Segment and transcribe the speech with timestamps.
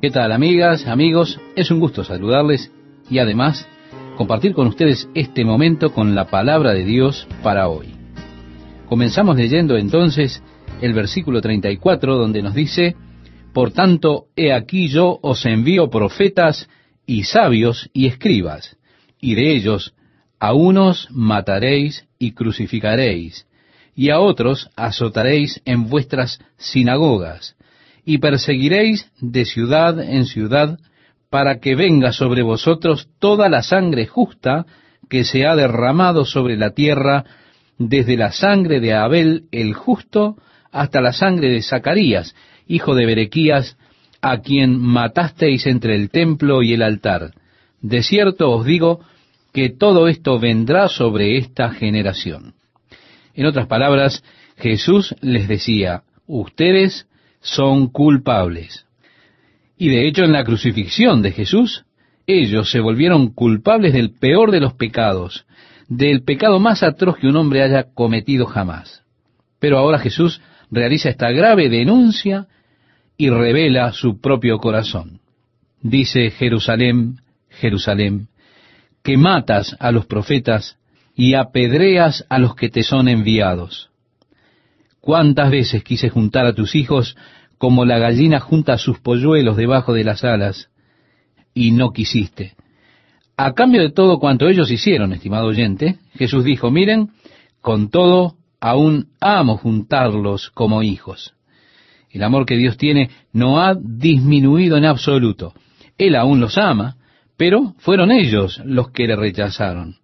[0.00, 1.38] ¿Qué tal amigas, amigos?
[1.56, 2.72] Es un gusto saludarles
[3.10, 3.68] y además
[4.16, 7.88] compartir con ustedes este momento con la palabra de Dios para hoy.
[8.88, 10.42] Comenzamos leyendo entonces
[10.80, 12.96] el versículo 34 donde nos dice,
[13.52, 16.66] Por tanto, he aquí yo os envío profetas
[17.04, 18.78] y sabios y escribas,
[19.20, 19.92] y de ellos
[20.38, 23.46] a unos mataréis y crucificaréis,
[23.94, 27.54] y a otros azotaréis en vuestras sinagogas,
[28.04, 30.78] y perseguiréis de ciudad en ciudad,
[31.30, 34.66] para que venga sobre vosotros toda la sangre justa
[35.08, 37.24] que se ha derramado sobre la tierra,
[37.78, 40.36] desde la sangre de Abel el justo
[40.72, 42.34] hasta la sangre de Zacarías,
[42.66, 43.76] hijo de Berequías,
[44.20, 47.32] a quien matasteis entre el templo y el altar.
[47.80, 49.00] De cierto os digo
[49.52, 52.54] que todo esto vendrá sobre esta generación.
[53.34, 54.22] En otras palabras,
[54.56, 57.06] Jesús les decía, ustedes
[57.40, 58.86] son culpables.
[59.76, 61.84] Y de hecho en la crucifixión de Jesús,
[62.26, 65.46] ellos se volvieron culpables del peor de los pecados,
[65.88, 69.02] del pecado más atroz que un hombre haya cometido jamás.
[69.58, 72.46] Pero ahora Jesús realiza esta grave denuncia
[73.16, 75.20] y revela su propio corazón.
[75.82, 78.28] Dice Jerusalén, Jerusalén,
[79.02, 80.78] que matas a los profetas
[81.14, 83.89] y apedreas a los que te son enviados.
[85.00, 87.16] ¿Cuántas veces quise juntar a tus hijos
[87.58, 90.70] como la gallina junta sus polluelos debajo de las alas
[91.54, 92.54] y no quisiste?
[93.36, 97.08] A cambio de todo cuanto ellos hicieron, estimado oyente, Jesús dijo, miren,
[97.62, 101.32] con todo aún amo juntarlos como hijos.
[102.10, 105.54] El amor que Dios tiene no ha disminuido en absoluto.
[105.96, 106.96] Él aún los ama,
[107.38, 109.96] pero fueron ellos los que le rechazaron.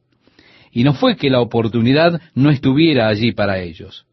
[0.72, 4.06] Y no fue que la oportunidad no estuviera allí para ellos.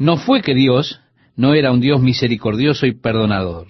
[0.00, 0.98] No fue que Dios
[1.36, 3.66] no era un Dios misericordioso y perdonador.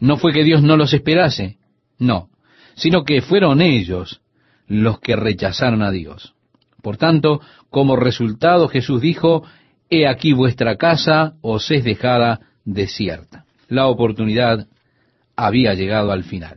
[0.00, 1.58] No fue que Dios no los esperase.
[1.98, 2.30] No,
[2.76, 4.22] sino que fueron ellos
[4.66, 6.34] los que rechazaron a Dios.
[6.82, 9.44] Por tanto, como resultado Jesús dijo,
[9.90, 13.44] He aquí vuestra casa os es dejada desierta.
[13.68, 14.68] La oportunidad
[15.36, 16.56] había llegado al final.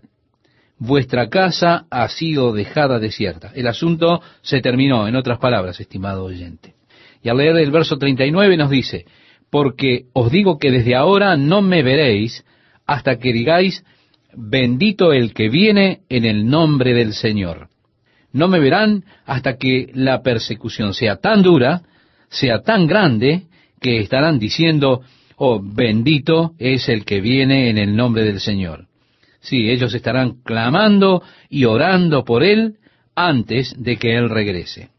[0.78, 3.52] Vuestra casa ha sido dejada desierta.
[3.54, 6.76] El asunto se terminó, en otras palabras, estimado oyente.
[7.22, 9.06] Y al leer el verso 39 nos dice,
[9.50, 12.46] porque os digo que desde ahora no me veréis
[12.86, 13.84] hasta que digáis,
[14.34, 17.70] bendito el que viene en el nombre del Señor.
[18.32, 21.82] No me verán hasta que la persecución sea tan dura,
[22.30, 23.48] sea tan grande,
[23.82, 25.02] que estarán diciendo,
[25.38, 28.88] oh, bendito es el que viene en el nombre del Señor.
[29.40, 32.76] Sí, ellos estarán clamando y orando por Él
[33.16, 34.90] antes de que Él regrese.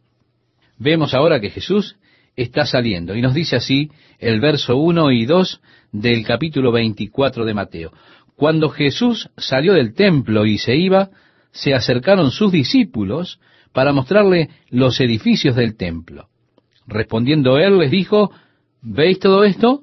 [0.79, 1.97] Vemos ahora que Jesús
[2.37, 3.15] está saliendo.
[3.15, 5.61] Y nos dice así el verso 1 y 2
[5.93, 7.93] del capítulo 24 de Mateo.
[8.37, 11.11] Cuando Jesús salió del templo y se iba,
[11.53, 13.39] se acercaron sus discípulos
[13.73, 16.29] para mostrarle los edificios del templo.
[16.87, 18.31] Respondiendo él les dijo,
[18.83, 19.83] ¿veis todo esto?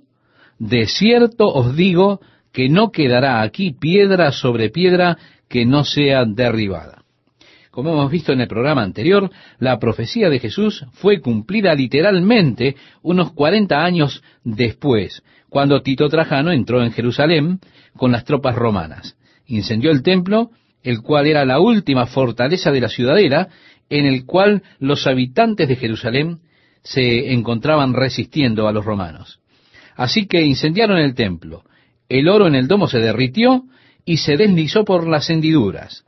[0.60, 2.20] De cierto os digo
[2.52, 7.04] que no quedará aquí piedra sobre piedra que no sea derribada.
[7.78, 9.30] Como hemos visto en el programa anterior,
[9.60, 16.84] la profecía de Jesús fue cumplida literalmente unos 40 años después, cuando Tito Trajano entró
[16.84, 17.60] en Jerusalén
[17.96, 19.16] con las tropas romanas.
[19.46, 20.50] Incendió el templo,
[20.82, 23.50] el cual era la última fortaleza de la ciudadela,
[23.92, 26.40] en el cual los habitantes de Jerusalén
[26.82, 29.40] se encontraban resistiendo a los romanos.
[29.96, 31.62] Así que incendiaron el templo.
[32.10, 33.66] El oro en el domo se derritió
[34.04, 36.07] y se deslizó por las hendiduras.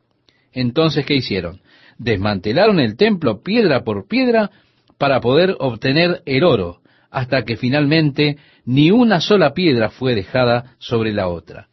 [0.54, 1.62] Entonces, ¿qué hicieron?
[1.98, 4.52] Desmantelaron el templo piedra por piedra
[4.98, 6.80] para poder obtener el oro,
[7.12, 11.68] hasta que finalmente ni una sola piedra fue dejada sobre la otra.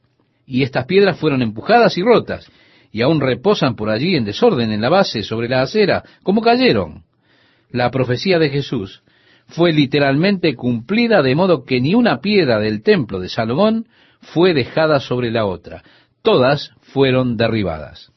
[0.47, 2.51] Y estas piedras fueron empujadas y rotas,
[2.93, 7.03] y aún reposan por allí en desorden en la base, sobre la acera, como cayeron.
[7.71, 9.03] La profecía de Jesús
[9.49, 13.87] fue literalmente cumplida de modo que ni una piedra del templo de Salomón
[14.21, 15.83] fue dejada sobre la otra.
[16.23, 18.13] Todas fueron derribadas.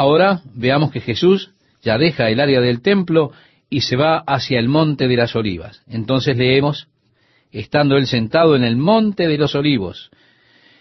[0.00, 1.50] Ahora veamos que Jesús
[1.82, 3.32] ya deja el área del templo
[3.68, 5.82] y se va hacia el monte de las olivas.
[5.86, 6.88] Entonces leemos,
[7.52, 10.10] estando él sentado en el monte de los olivos,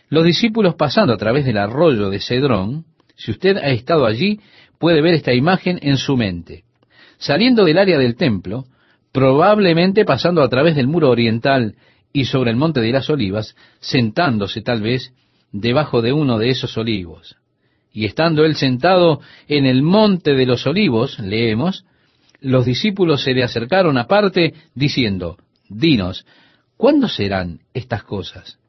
[0.07, 2.85] los discípulos pasando a través del arroyo de Cedrón,
[3.17, 4.39] si usted ha estado allí,
[4.79, 6.63] puede ver esta imagen en su mente.
[7.17, 8.67] Saliendo del área del templo,
[9.11, 11.75] probablemente pasando a través del muro oriental
[12.13, 15.11] y sobre el monte de las olivas, sentándose tal vez
[15.51, 17.35] debajo de uno de esos olivos.
[17.91, 21.85] Y estando él sentado en el monte de los olivos, leemos,
[22.39, 25.37] los discípulos se le acercaron aparte diciendo,
[25.67, 26.25] dinos,
[26.77, 28.59] ¿cuándo serán estas cosas?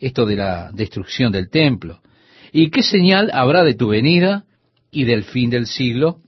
[0.00, 2.00] Esto de la destrucción del templo,
[2.52, 4.44] ¿Y qué señal habrá de tu venida
[4.90, 6.18] y del fin del siglo?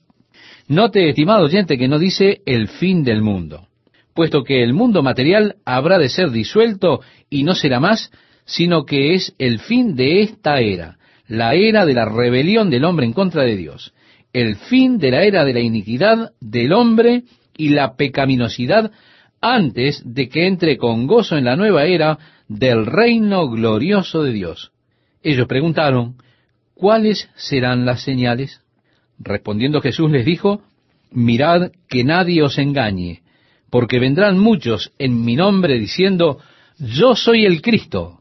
[0.67, 3.69] Note, estimado oyente, que no dice el fin del mundo,
[4.15, 8.11] puesto que el mundo material habrá de ser disuelto y no será más,
[8.47, 13.07] sino que es el fin de esta era, la era de la rebelión del hombre
[13.07, 13.95] en contra de Dios,
[14.33, 17.23] el fin de la era de la iniquidad del hombre
[17.57, 18.91] y la pecaminosidad
[19.41, 22.19] antes de que entre con gozo en la nueva era
[22.49, 24.73] del reino glorioso de Dios.
[25.23, 26.17] Ellos preguntaron,
[26.75, 28.63] ¿cuáles serán las señales?
[29.19, 30.63] Respondiendo Jesús les dijo,
[31.11, 33.23] mirad que nadie os engañe,
[33.71, 36.39] porque vendrán muchos en mi nombre diciendo,
[36.79, 38.21] yo soy el Cristo,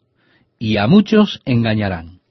[0.59, 2.22] y a muchos engañarán.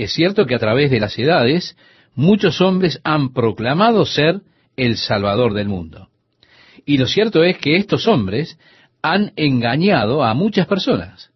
[0.00, 1.76] Es cierto que a través de las edades
[2.14, 4.40] muchos hombres han proclamado ser
[4.74, 6.08] el Salvador del mundo.
[6.86, 8.58] Y lo cierto es que estos hombres
[9.02, 11.30] han engañado a muchas personas.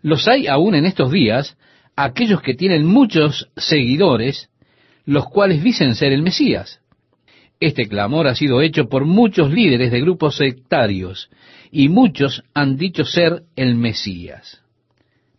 [0.00, 1.58] Los hay aún en estos días
[1.96, 4.48] aquellos que tienen muchos seguidores,
[5.04, 6.80] los cuales dicen ser el Mesías.
[7.58, 11.30] Este clamor ha sido hecho por muchos líderes de grupos sectarios,
[11.72, 14.62] y muchos han dicho ser el Mesías.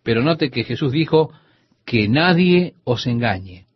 [0.04, 1.32] Pero note que Jesús dijo,
[1.86, 3.68] que nadie os engañe.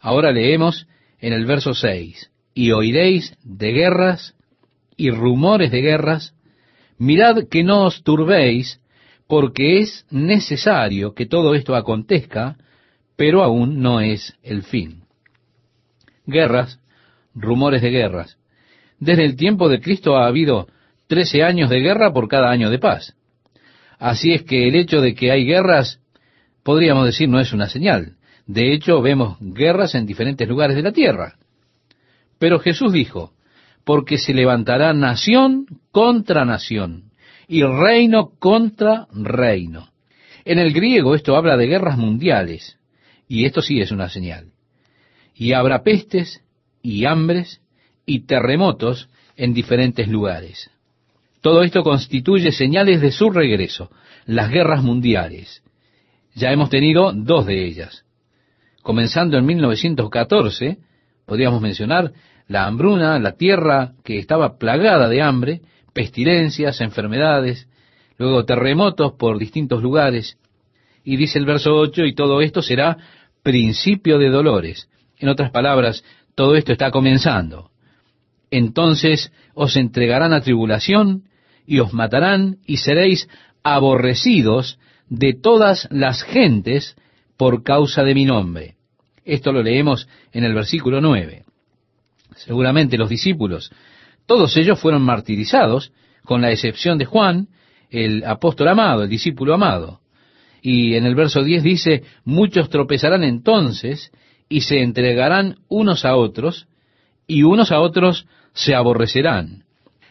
[0.00, 0.86] Ahora leemos
[1.20, 4.34] en el verso 6, y oiréis de guerras
[4.96, 6.34] y rumores de guerras,
[6.96, 8.80] mirad que no os turbéis,
[9.26, 12.56] porque es necesario que todo esto acontezca,
[13.16, 15.02] pero aún no es el fin.
[16.26, 16.80] Guerras,
[17.34, 18.38] rumores de guerras.
[18.98, 20.66] Desde el tiempo de Cristo ha habido
[21.06, 23.14] trece años de guerra por cada año de paz.
[23.98, 26.00] Así es que el hecho de que hay guerras,
[26.68, 28.16] podríamos decir, no es una señal.
[28.46, 31.38] De hecho, vemos guerras en diferentes lugares de la tierra.
[32.38, 33.32] Pero Jesús dijo,
[33.84, 37.04] porque se levantará nación contra nación
[37.48, 39.88] y reino contra reino.
[40.44, 42.76] En el griego esto habla de guerras mundiales,
[43.26, 44.48] y esto sí es una señal.
[45.34, 46.42] Y habrá pestes
[46.82, 47.62] y hambres
[48.04, 50.70] y terremotos en diferentes lugares.
[51.40, 53.90] Todo esto constituye señales de su regreso,
[54.26, 55.62] las guerras mundiales.
[56.38, 58.04] Ya hemos tenido dos de ellas.
[58.82, 60.78] Comenzando en 1914,
[61.26, 62.12] podríamos mencionar
[62.46, 65.62] la hambruna, la tierra que estaba plagada de hambre,
[65.92, 67.66] pestilencias, enfermedades,
[68.18, 70.38] luego terremotos por distintos lugares.
[71.02, 72.96] Y dice el verso 8, y todo esto será
[73.42, 74.88] principio de dolores.
[75.18, 76.04] En otras palabras,
[76.36, 77.72] todo esto está comenzando.
[78.52, 81.24] Entonces os entregarán a tribulación
[81.66, 83.28] y os matarán y seréis
[83.64, 86.96] aborrecidos de todas las gentes
[87.36, 88.76] por causa de mi nombre.
[89.24, 91.44] Esto lo leemos en el versículo 9.
[92.36, 93.70] Seguramente los discípulos
[94.28, 95.90] todos ellos fueron martirizados,
[96.22, 97.48] con la excepción de Juan,
[97.88, 100.00] el apóstol amado, el discípulo amado.
[100.60, 104.12] Y en el verso 10 dice, muchos tropezarán entonces
[104.46, 106.68] y se entregarán unos a otros,
[107.26, 109.64] y unos a otros se aborrecerán.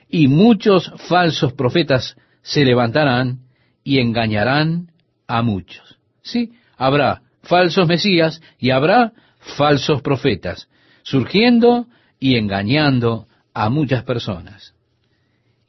[0.09, 3.41] Y muchos falsos profetas se levantarán
[3.87, 4.91] y engañarán
[5.29, 5.97] a muchos.
[6.21, 10.67] Sí, habrá falsos mesías y habrá falsos profetas,
[11.03, 11.87] surgiendo
[12.19, 14.73] y engañando a muchas personas.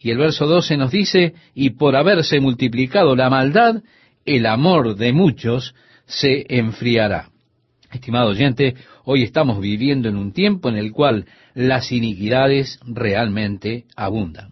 [0.00, 3.84] Y el verso 12 nos dice, y por haberse multiplicado la maldad,
[4.24, 5.76] el amor de muchos
[6.06, 7.30] se enfriará.
[7.92, 8.74] Estimado oyente,
[9.04, 14.50] hoy estamos viviendo en un tiempo en el cual las iniquidades realmente abundan.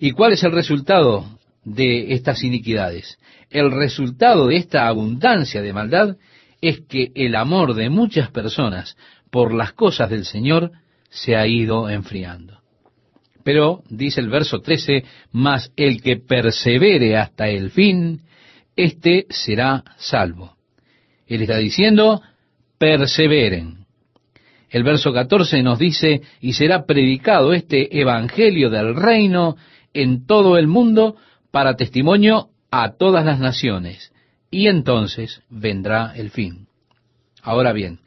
[0.00, 1.37] ¿Y cuál es el resultado
[1.74, 3.18] de estas iniquidades?
[3.50, 6.16] El resultado de esta abundancia de maldad
[6.60, 8.96] es que el amor de muchas personas
[9.30, 10.72] por las cosas del Señor
[11.10, 12.58] se ha ido enfriando.
[13.44, 18.22] Pero, dice el verso 13, mas el que persevere hasta el fin,
[18.76, 20.56] éste será salvo.
[21.26, 22.20] Él está diciendo,
[22.78, 23.86] perseveren.
[24.70, 29.56] El verso 14 nos dice, y será predicado este evangelio del reino
[29.94, 31.16] en todo el mundo
[31.50, 34.12] para testimonio a todas las naciones,
[34.50, 36.66] y entonces vendrá el fin.
[37.42, 38.00] Ahora bien,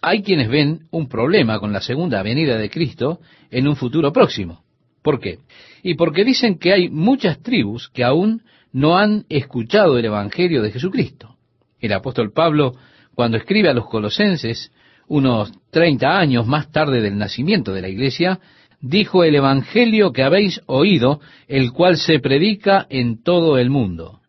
[0.00, 4.62] hay quienes ven un problema con la segunda venida de Cristo en un futuro próximo.
[5.02, 5.38] ¿Por qué?
[5.82, 8.42] Y porque dicen que hay muchas tribus que aún
[8.72, 11.36] no han escuchado el Evangelio de Jesucristo.
[11.80, 12.74] El apóstol Pablo,
[13.14, 14.72] cuando escribe a los colosenses,
[15.08, 18.40] unos 30 años más tarde del nacimiento de la iglesia,
[18.80, 24.20] dijo el Evangelio que habéis oído, el cual se predica en todo el mundo.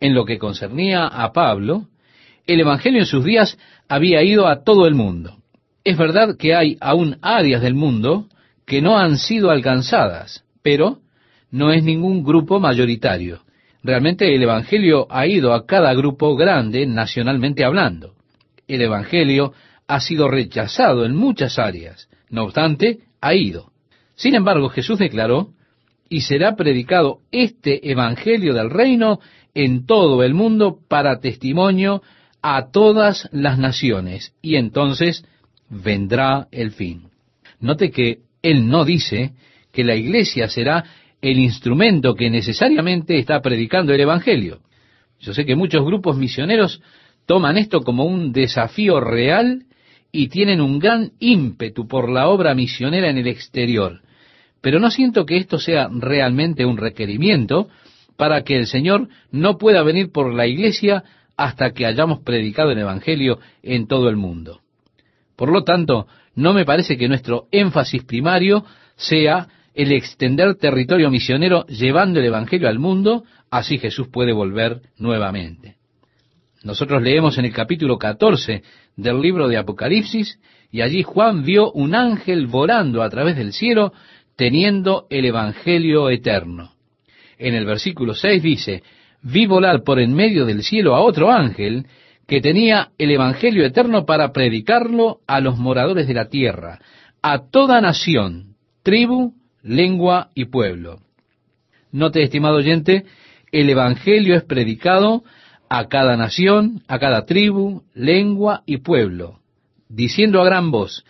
[0.00, 1.86] En lo que concernía a Pablo,
[2.46, 3.58] el Evangelio en sus días
[3.88, 5.36] había ido a todo el mundo.
[5.84, 8.26] Es verdad que hay aún áreas del mundo
[8.66, 10.98] que no han sido alcanzadas, pero
[11.50, 13.40] no es ningún grupo mayoritario.
[13.82, 18.14] Realmente el Evangelio ha ido a cada grupo grande nacionalmente hablando.
[18.66, 19.52] el Evangelio
[19.86, 22.08] ha sido rechazado en muchas áreas.
[22.28, 23.70] No obstante, ha ido.
[24.16, 25.50] Sin embargo, Jesús declaró,
[26.08, 29.20] y será predicado este Evangelio del reino
[29.54, 32.02] en todo el mundo para testimonio
[32.42, 35.24] a todas las naciones, y entonces
[35.68, 37.08] vendrá el fin.
[37.60, 39.32] Note que él no dice
[39.72, 40.84] que la iglesia será
[41.20, 44.60] el instrumento que necesariamente está predicando el Evangelio.
[45.20, 46.80] Yo sé que muchos grupos misioneros
[47.26, 49.64] toman esto como un desafío real
[50.12, 54.02] y tienen un gran ímpetu por la obra misionera en el exterior.
[54.60, 57.68] Pero no siento que esto sea realmente un requerimiento
[58.16, 61.04] para que el Señor no pueda venir por la iglesia
[61.36, 64.60] hasta que hayamos predicado el Evangelio en todo el mundo.
[65.36, 68.64] Por lo tanto, no me parece que nuestro énfasis primario
[68.96, 75.76] sea el extender territorio misionero llevando el Evangelio al mundo, así Jesús puede volver nuevamente.
[76.64, 78.62] Nosotros leemos en el capítulo 14
[78.96, 80.40] del libro de Apocalipsis,
[80.72, 83.92] y allí Juan vio un ángel volando a través del cielo
[84.36, 86.72] teniendo el Evangelio eterno.
[87.38, 88.82] En el versículo 6 dice,
[89.22, 91.86] vi volar por en medio del cielo a otro ángel
[92.26, 96.80] que tenía el Evangelio eterno para predicarlo a los moradores de la tierra,
[97.22, 101.00] a toda nación, tribu, lengua y pueblo.
[101.92, 103.04] Note, estimado oyente,
[103.52, 105.24] el Evangelio es predicado
[105.68, 109.40] a cada nación, a cada tribu, lengua y pueblo,
[109.88, 111.04] diciendo a gran voz,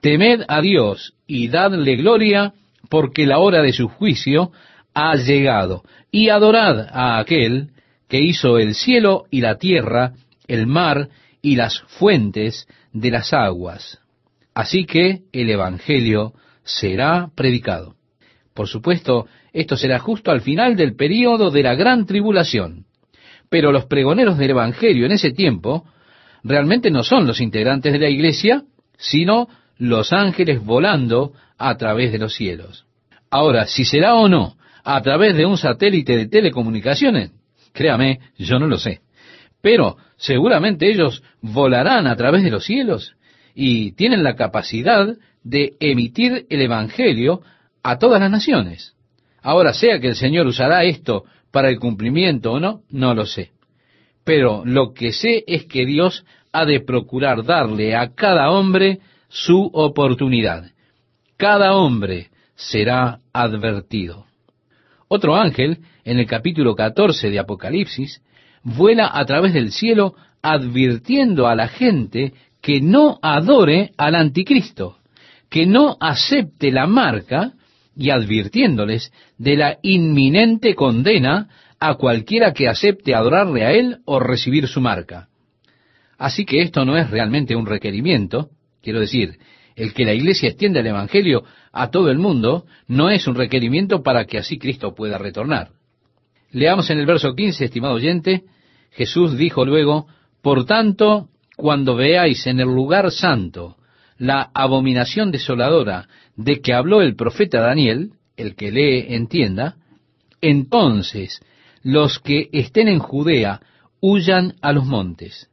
[0.00, 2.52] temed a Dios y dadle gloria,
[2.88, 4.52] porque la hora de su juicio
[4.94, 7.70] ha llegado, y adorad a aquel
[8.08, 10.12] que hizo el cielo y la tierra,
[10.46, 11.08] el mar
[11.42, 13.98] y las fuentes de las aguas.
[14.54, 16.32] Así que el Evangelio
[16.64, 17.94] será predicado.
[18.54, 22.86] Por supuesto, esto será justo al final del período de la gran tribulación.
[23.50, 25.84] Pero los pregoneros del Evangelio en ese tiempo
[26.42, 28.62] realmente no son los integrantes de la iglesia,
[28.96, 32.86] sino los ángeles volando a través de los cielos.
[33.30, 37.32] Ahora, si será o no a través de un satélite de telecomunicaciones,
[37.72, 39.00] créame, yo no lo sé.
[39.60, 43.16] Pero seguramente ellos volarán a través de los cielos
[43.54, 47.42] y tienen la capacidad de emitir el Evangelio
[47.82, 48.94] a todas las naciones.
[49.42, 53.52] Ahora, sea que el Señor usará esto para el cumplimiento o no, no lo sé.
[54.24, 58.98] Pero lo que sé es que Dios ha de procurar darle a cada hombre
[59.28, 60.70] su oportunidad.
[61.36, 64.26] Cada hombre será advertido.
[65.08, 68.22] Otro ángel, en el capítulo 14 de Apocalipsis,
[68.62, 74.98] vuela a través del cielo advirtiendo a la gente que no adore al anticristo,
[75.50, 77.52] que no acepte la marca
[77.94, 84.66] y advirtiéndoles de la inminente condena a cualquiera que acepte adorarle a él o recibir
[84.68, 85.28] su marca.
[86.18, 88.48] Así que esto no es realmente un requerimiento,
[88.82, 89.38] quiero decir,
[89.76, 94.02] el que la iglesia extienda el Evangelio a todo el mundo no es un requerimiento
[94.02, 95.68] para que así Cristo pueda retornar.
[96.50, 98.44] Leamos en el verso 15, estimado oyente,
[98.92, 100.06] Jesús dijo luego,
[100.40, 103.76] Por tanto, cuando veáis en el lugar santo
[104.18, 109.76] la abominación desoladora de que habló el profeta Daniel, el que lee entienda,
[110.40, 111.40] entonces
[111.82, 113.60] los que estén en Judea
[114.00, 115.50] huyan a los montes.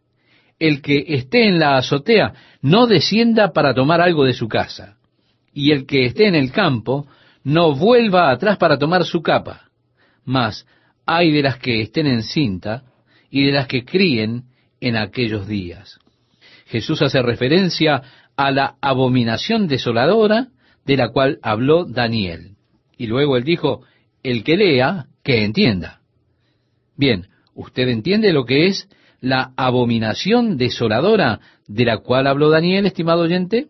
[0.64, 4.96] El que esté en la azotea no descienda para tomar algo de su casa.
[5.54, 7.06] Y el que esté en el campo
[7.44, 9.64] no vuelva atrás para tomar su capa.
[10.24, 10.66] Mas
[11.06, 12.84] hay de las que estén en cinta
[13.30, 14.44] y de las que críen
[14.80, 16.00] en aquellos días.
[16.68, 18.02] Jesús hace referencia
[18.38, 20.48] a la abominación desoladora
[20.86, 22.56] de la cual habló Daniel.
[22.98, 23.82] Y luego él dijo,
[24.24, 26.00] el que lea, que entienda.
[26.96, 28.88] Bien, ¿usted entiende lo que es
[29.24, 33.68] la abominación desoladora de la cual habló Daniel, estimado oyente?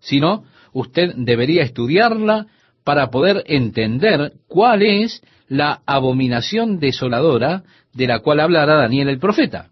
[0.00, 2.46] Si no, usted debería estudiarla
[2.82, 9.68] para poder entender cuál es la abominación desoladora de la cual hablará Daniel el profeta.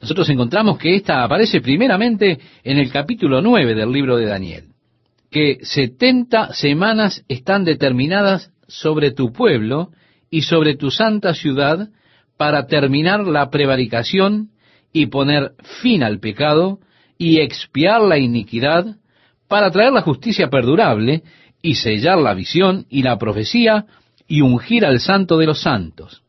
[0.00, 4.64] Nosotros encontramos que esta aparece primeramente en el capítulo 9 del libro de Daniel
[5.30, 9.90] que setenta semanas están determinadas sobre tu pueblo
[10.30, 11.88] y sobre tu santa ciudad
[12.38, 14.50] para terminar la prevaricación
[14.92, 15.52] y poner
[15.82, 16.78] fin al pecado
[17.18, 18.96] y expiar la iniquidad,
[19.48, 21.22] para traer la justicia perdurable
[21.60, 23.86] y sellar la visión y la profecía
[24.26, 26.22] y ungir al santo de los santos.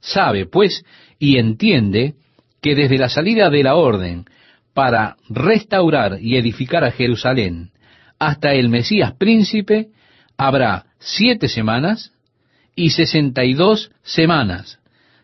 [0.00, 0.84] Sabe, pues,
[1.18, 2.14] y entiende
[2.62, 4.24] que desde la salida de la orden
[4.72, 7.70] para restaurar y edificar a Jerusalén
[8.18, 9.88] hasta el Mesías príncipe
[10.38, 12.12] habrá siete semanas
[12.74, 14.79] y sesenta y dos semanas.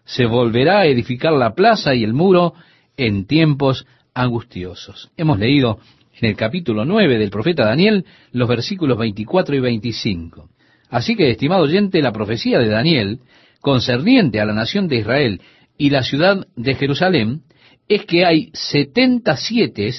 [0.07, 2.55] Se volverá a edificar la plaza y el muro
[2.97, 5.11] en tiempos angustiosos.
[5.17, 5.81] Hemos leído
[6.21, 10.49] en el capítulo 9 del profeta Daniel los versículos 24 y 25.
[10.91, 13.19] Así que, estimado oyente, la profecía de Daniel
[13.61, 15.41] concerniente a la nación de Israel
[15.77, 17.43] y la ciudad de Jerusalén
[17.89, 19.93] es que hay setenta siete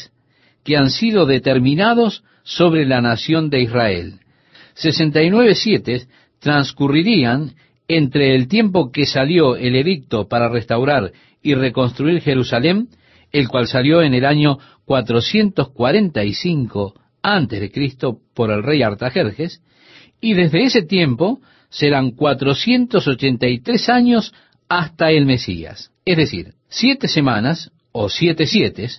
[0.63, 4.19] que han sido determinados sobre la nación de Israel.
[4.73, 6.07] Sesenta y nueve siete
[6.39, 7.55] transcurrirían
[7.87, 12.89] entre el tiempo que salió el edicto para restaurar y reconstruir Jerusalén,
[13.31, 19.61] el cual salió en el año 445 antes de Cristo por el rey Artajerjes,
[20.19, 21.39] y desde ese tiempo
[21.69, 24.33] serán 483 años
[24.69, 25.91] hasta el Mesías.
[26.05, 28.89] Es decir, siete semanas o siete siete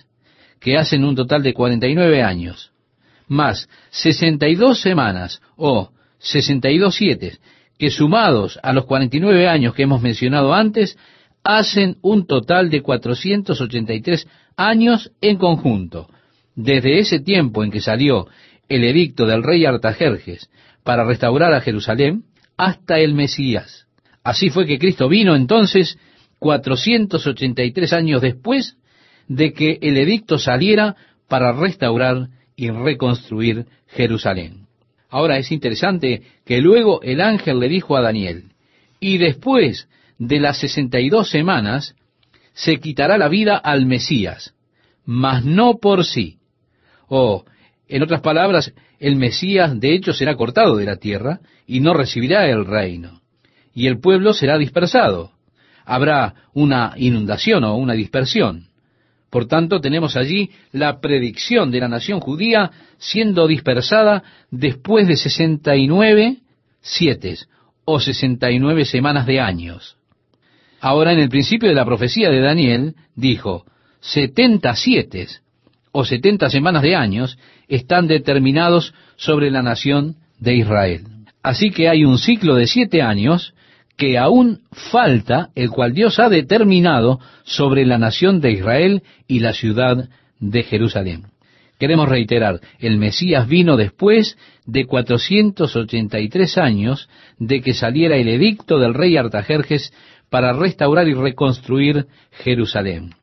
[0.59, 2.71] que hacen un total de 49 años,
[3.27, 7.39] más 62 semanas o 62 siete
[7.79, 10.97] que sumados a los 49 años que hemos mencionado antes,
[11.43, 16.09] hacen un total de 483 años en conjunto.
[16.55, 18.27] Desde ese tiempo en que salió
[18.67, 20.49] el edicto del rey Artajerjes
[20.83, 22.25] para restaurar a Jerusalén,
[22.57, 23.87] hasta el Mesías.
[24.23, 25.97] Así fue que Cristo vino entonces
[26.39, 28.75] 483 años después
[29.29, 30.97] de que el edicto saliera
[31.29, 34.68] para restaurar y reconstruir Jerusalén.
[35.09, 38.51] Ahora es interesante que luego el ángel le dijo a Daniel,
[38.99, 39.87] y después
[40.17, 41.95] de las 62 semanas
[42.53, 44.53] se quitará la vida al Mesías,
[45.05, 46.37] mas no por sí.
[47.07, 47.45] O,
[47.87, 52.47] en otras palabras, el Mesías de hecho será cortado de la tierra y no recibirá
[52.47, 53.21] el reino.
[53.73, 55.31] Y el pueblo será dispersado.
[55.85, 58.68] Habrá una inundación o una dispersión.
[59.29, 66.37] Por tanto, tenemos allí la predicción de la nación judía siendo dispersada después de 69
[66.81, 67.37] siete
[67.85, 69.97] o 69 semanas de años.
[70.81, 73.65] Ahora, en el principio de la profecía de Daniel, dijo,
[74.01, 75.27] 77
[75.91, 81.03] o 70 semanas de años están determinados sobre la nación de Israel.
[81.43, 83.53] Así que hay un ciclo de siete años
[83.99, 89.51] que aún falta, el cual Dios ha determinado sobre la nación de Israel y la
[89.51, 90.07] ciudad
[90.39, 91.25] de Jerusalén.
[91.77, 97.09] Queremos reiterar, el Mesías vino después de 483 años
[97.39, 99.93] de que saliera el edicto del rey Artajerjes
[100.29, 103.15] para restaurar y reconstruir Jerusalén.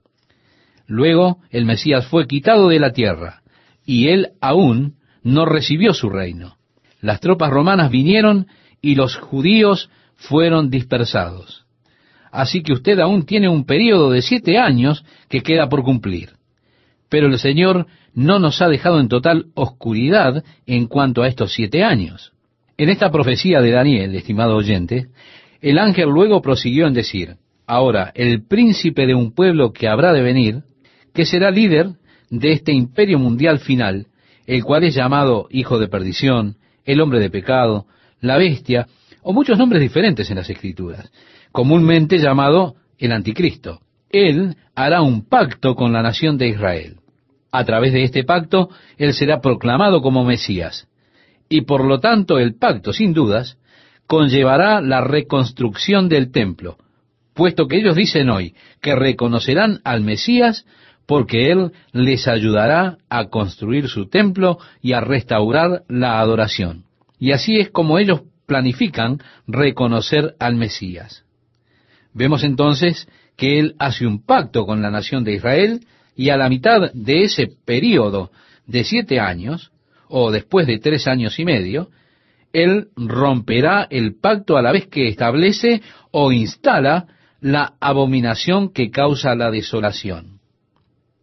[0.86, 3.40] Luego el Mesías fue quitado de la tierra
[3.86, 6.58] y él aún no recibió su reino.
[7.00, 8.46] Las tropas romanas vinieron
[8.82, 11.64] y los judíos fueron dispersados.
[12.32, 16.30] Así que usted aún tiene un periodo de siete años que queda por cumplir.
[17.08, 21.84] Pero el Señor no nos ha dejado en total oscuridad en cuanto a estos siete
[21.84, 22.32] años.
[22.76, 25.08] En esta profecía de Daniel, estimado oyente,
[25.60, 30.22] el ángel luego prosiguió en decir, ahora el príncipe de un pueblo que habrá de
[30.22, 30.62] venir,
[31.14, 31.92] que será líder
[32.30, 34.08] de este imperio mundial final,
[34.46, 37.86] el cual es llamado Hijo de Perdición, el hombre de pecado,
[38.20, 38.86] la bestia,
[39.28, 41.10] o muchos nombres diferentes en las Escrituras,
[41.50, 43.80] comúnmente llamado el Anticristo.
[44.08, 47.00] Él hará un pacto con la nación de Israel.
[47.50, 50.86] A través de este pacto, Él será proclamado como Mesías.
[51.48, 53.58] Y por lo tanto, el pacto, sin dudas,
[54.06, 56.76] conllevará la reconstrucción del templo,
[57.34, 60.66] puesto que ellos dicen hoy que reconocerán al Mesías
[61.04, 66.84] porque Él les ayudará a construir su templo y a restaurar la adoración.
[67.18, 71.24] Y así es como ellos planifican reconocer al Mesías.
[72.14, 75.80] Vemos entonces que Él hace un pacto con la nación de Israel
[76.14, 78.30] y a la mitad de ese periodo
[78.66, 79.70] de siete años,
[80.08, 81.90] o después de tres años y medio,
[82.52, 87.06] Él romperá el pacto a la vez que establece o instala
[87.40, 90.40] la abominación que causa la desolación.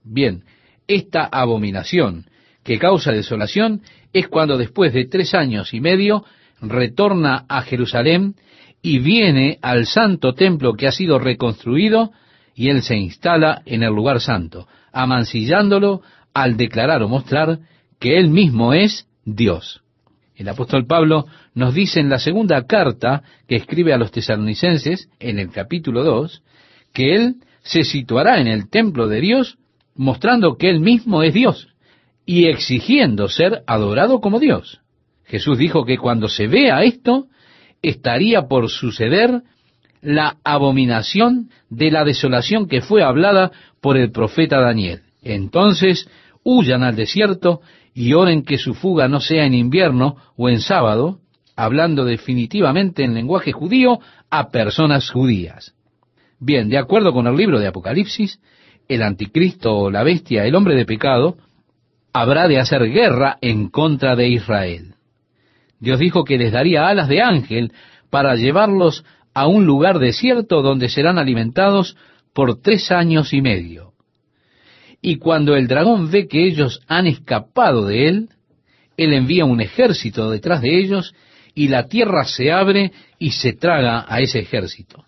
[0.04, 0.44] Bien,
[0.88, 2.26] esta abominación
[2.64, 3.82] que causa desolación
[4.14, 6.24] es cuando después de tres años y medio
[6.64, 8.36] retorna a Jerusalén
[8.82, 12.12] y viene al santo templo que ha sido reconstruido
[12.56, 16.02] y él se instala en el lugar santo, amancillándolo
[16.34, 17.60] al declarar o mostrar
[18.00, 19.82] que él mismo es Dios.
[20.36, 25.40] El apóstol Pablo nos dice en la segunda carta que escribe a los tesalonicenses, en
[25.40, 26.44] el capítulo 2,
[26.92, 29.58] que él se situará en el templo de Dios
[29.96, 31.70] mostrando que Él mismo es Dios
[32.26, 34.82] y exigiendo ser adorado como Dios.
[35.34, 37.26] Jesús dijo que cuando se vea esto,
[37.82, 39.42] estaría por suceder
[40.00, 45.02] la abominación de la desolación que fue hablada por el profeta Daniel.
[45.24, 46.08] Entonces
[46.44, 47.62] huyan al desierto
[47.96, 51.18] y oren que su fuga no sea en invierno o en sábado,
[51.56, 55.74] hablando definitivamente en lenguaje judío a personas judías.
[56.40, 58.40] Bien, de acuerdo con el libro de Apocalipsis,
[58.88, 61.38] el anticristo o la bestia, el hombre de pecado,
[62.14, 64.94] habrá de hacer guerra en contra de Israel.
[65.84, 67.74] Dios dijo que les daría alas de ángel
[68.10, 71.98] para llevarlos a un lugar desierto donde serán alimentados
[72.34, 73.92] por tres años y medio.
[75.02, 78.30] Y cuando el dragón ve que ellos han escapado de él,
[78.96, 81.14] él envía un ejército detrás de ellos
[81.54, 85.04] y la tierra se abre y se traga a ese ejército.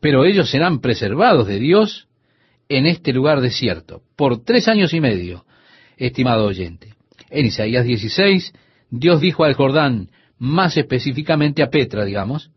[0.00, 2.08] Pero ellos serán preservados de Dios
[2.70, 5.44] en este lugar desierto por tres años y medio,
[5.98, 6.94] estimado oyente.
[7.28, 8.54] En Isaías 16,
[8.90, 12.50] Dios dijo al Jordán, más específicamente a Petra, digamos,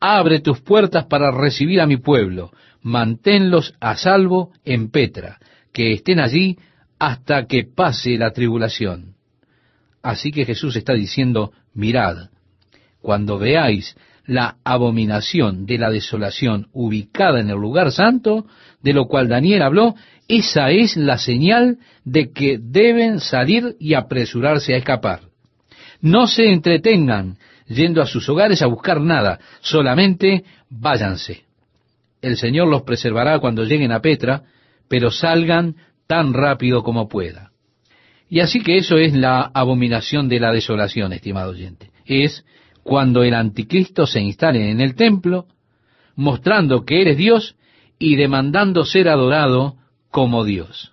[0.00, 2.52] abre tus puertas para recibir a mi pueblo,
[2.82, 5.38] manténlos a salvo en Petra,
[5.72, 6.58] que estén allí
[6.98, 9.14] hasta que pase la tribulación.
[10.02, 12.30] Así que Jesús está diciendo, mirad,
[13.00, 18.46] cuando veáis la abominación de la desolación ubicada en el lugar santo,
[18.82, 19.94] de lo cual Daniel habló,
[20.28, 25.28] esa es la señal de que deben salir y apresurarse a escapar.
[26.00, 31.44] No se entretengan yendo a sus hogares a buscar nada, solamente váyanse.
[32.20, 34.42] El Señor los preservará cuando lleguen a Petra,
[34.88, 37.52] pero salgan tan rápido como pueda.
[38.28, 41.90] Y así que eso es la abominación de la desolación, estimado oyente.
[42.04, 42.44] Es
[42.82, 45.46] cuando el anticristo se instale en el templo,
[46.16, 47.56] mostrando que eres Dios
[47.98, 49.76] y demandando ser adorado
[50.10, 50.92] como Dios.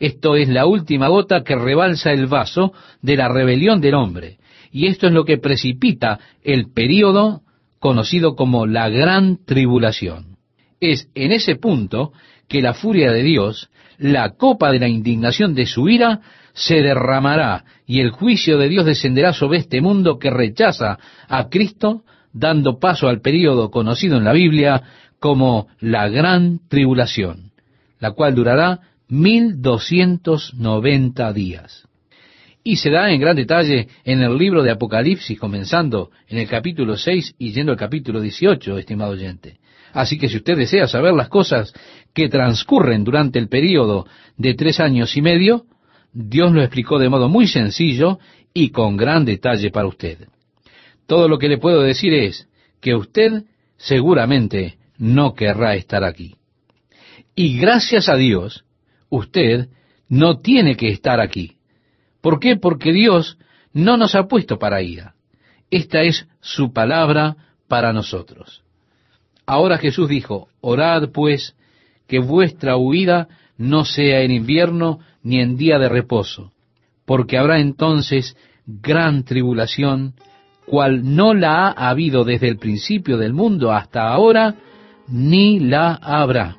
[0.00, 4.38] Esto es la última gota que rebalsa el vaso de la rebelión del hombre.
[4.72, 7.42] Y esto es lo que precipita el período
[7.78, 10.38] conocido como la gran tribulación.
[10.80, 12.12] Es en ese punto
[12.48, 16.22] que la furia de Dios, la copa de la indignación de su ira,
[16.54, 22.04] se derramará y el juicio de Dios descenderá sobre este mundo que rechaza a Cristo,
[22.32, 24.82] dando paso al período conocido en la Biblia
[25.18, 27.52] como la gran tribulación,
[27.98, 31.86] la cual durará mil doscientos noventa días.
[32.62, 36.96] Y se da en gran detalle en el libro de Apocalipsis, comenzando en el capítulo
[36.96, 39.58] 6 y yendo al capítulo 18, estimado oyente.
[39.92, 41.72] Así que si usted desea saber las cosas
[42.14, 45.64] que transcurren durante el período de tres años y medio,
[46.12, 48.18] Dios lo explicó de modo muy sencillo
[48.54, 50.28] y con gran detalle para usted.
[51.06, 52.48] Todo lo que le puedo decir es
[52.80, 53.44] que usted
[53.76, 56.36] seguramente no querrá estar aquí.
[57.34, 58.64] Y gracias a Dios,
[59.10, 59.68] usted
[60.08, 61.58] no tiene que estar aquí.
[62.20, 62.56] ¿Por qué?
[62.56, 63.38] Porque Dios
[63.72, 65.14] no nos ha puesto para ira.
[65.70, 67.36] Esta es su palabra
[67.68, 68.62] para nosotros.
[69.46, 71.54] Ahora Jesús dijo, orad pues
[72.06, 76.52] que vuestra huida no sea en invierno ni en día de reposo,
[77.04, 80.14] porque habrá entonces gran tribulación,
[80.66, 84.54] cual no la ha habido desde el principio del mundo hasta ahora,
[85.08, 86.56] ni la habrá.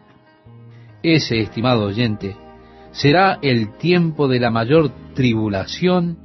[1.02, 2.36] Ese, estimado oyente,
[2.92, 6.18] será el tiempo de la mayor tribulación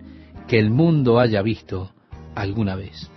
[0.48, 1.90] que el mundo haya visto
[2.34, 3.10] alguna vez.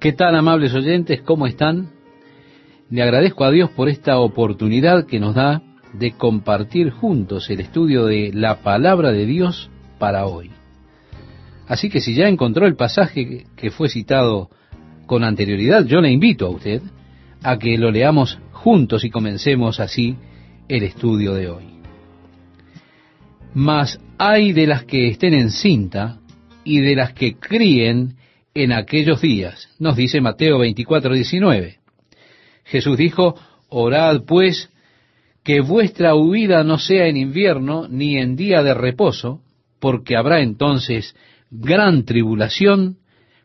[0.00, 1.22] ¿Qué tal, amables oyentes?
[1.22, 1.90] ¿Cómo están?
[2.90, 8.06] Le agradezco a Dios por esta oportunidad que nos da de compartir juntos el estudio
[8.06, 10.50] de la palabra de Dios para hoy.
[11.66, 14.48] Así que si ya encontró el pasaje que fue citado
[15.06, 16.82] con anterioridad, yo le invito a usted
[17.42, 20.16] a que lo leamos juntos y comencemos así
[20.68, 21.77] el estudio de hoy.
[23.54, 26.18] Mas hay de las que estén en cinta
[26.64, 28.16] y de las que críen
[28.54, 31.78] en aquellos días, nos dice Mateo 24, 19.
[32.64, 33.36] Jesús dijo,
[33.68, 34.70] orad pues
[35.44, 39.40] que vuestra huida no sea en invierno ni en día de reposo,
[39.80, 41.14] porque habrá entonces
[41.50, 42.98] gran tribulación,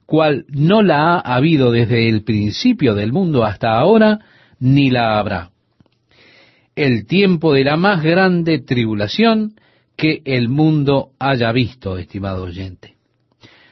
[0.05, 4.19] cual no la ha habido desde el principio del mundo hasta ahora,
[4.59, 5.51] ni la habrá.
[6.75, 9.53] El tiempo de la más grande tribulación
[9.95, 12.95] que el mundo haya visto, estimado oyente.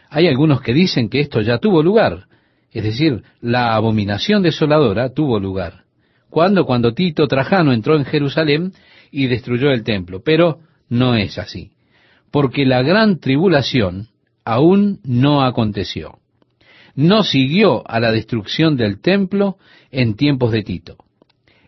[0.10, 2.28] Hay algunos que dicen que esto ya tuvo lugar,
[2.72, 5.84] es decir, la abominación desoladora tuvo lugar.
[6.30, 6.66] ¿Cuándo?
[6.66, 8.72] Cuando Tito Trajano entró en Jerusalén
[9.12, 10.22] y destruyó el templo.
[10.24, 11.72] Pero no es así,
[12.32, 14.08] porque la gran tribulación
[14.46, 16.20] aún no aconteció.
[16.96, 19.58] No siguió a la destrucción del templo
[19.92, 20.98] en tiempos de Tito.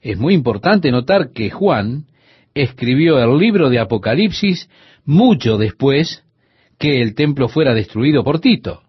[0.02, 2.06] Es muy importante notar que Juan
[2.54, 4.70] escribió el libro de Apocalipsis
[5.06, 6.24] mucho después
[6.78, 8.82] que el templo fuera destruido por Tito.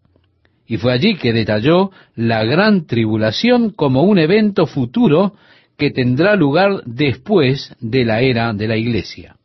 [0.66, 5.34] Y fue allí que detalló la gran tribulación como un evento futuro
[5.76, 9.36] que tendrá lugar después de la era de la iglesia.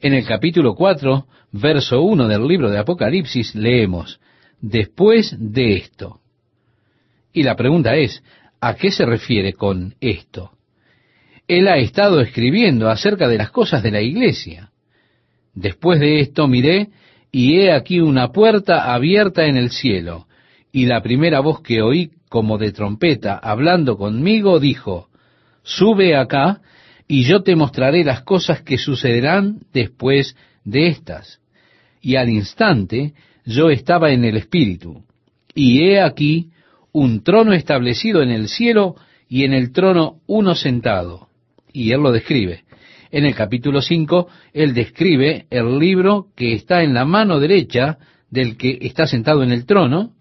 [0.00, 4.20] En el capítulo 4, verso 1 del libro de Apocalipsis, leemos,
[4.60, 6.20] después de esto.
[7.32, 8.22] Y la pregunta es,
[8.60, 10.50] ¿a qué se refiere con esto?
[11.58, 14.70] Él ha estado escribiendo acerca de las cosas de la iglesia.
[15.54, 16.88] Después de esto miré,
[17.30, 20.26] y he aquí una puerta abierta en el cielo,
[20.70, 25.08] y la primera voz que oí como de trompeta hablando conmigo dijo,
[25.62, 26.60] Sube acá,
[27.06, 31.40] y yo te mostraré las cosas que sucederán después de estas.
[32.00, 33.12] Y al instante
[33.44, 35.04] yo estaba en el Espíritu,
[35.54, 36.50] y he aquí
[36.92, 38.96] un trono establecido en el cielo,
[39.28, 41.28] y en el trono uno sentado.
[41.72, 42.64] Y él lo describe.
[43.10, 47.98] En el capítulo 5, él describe el libro que está en la mano derecha
[48.30, 50.12] del que está sentado en el trono,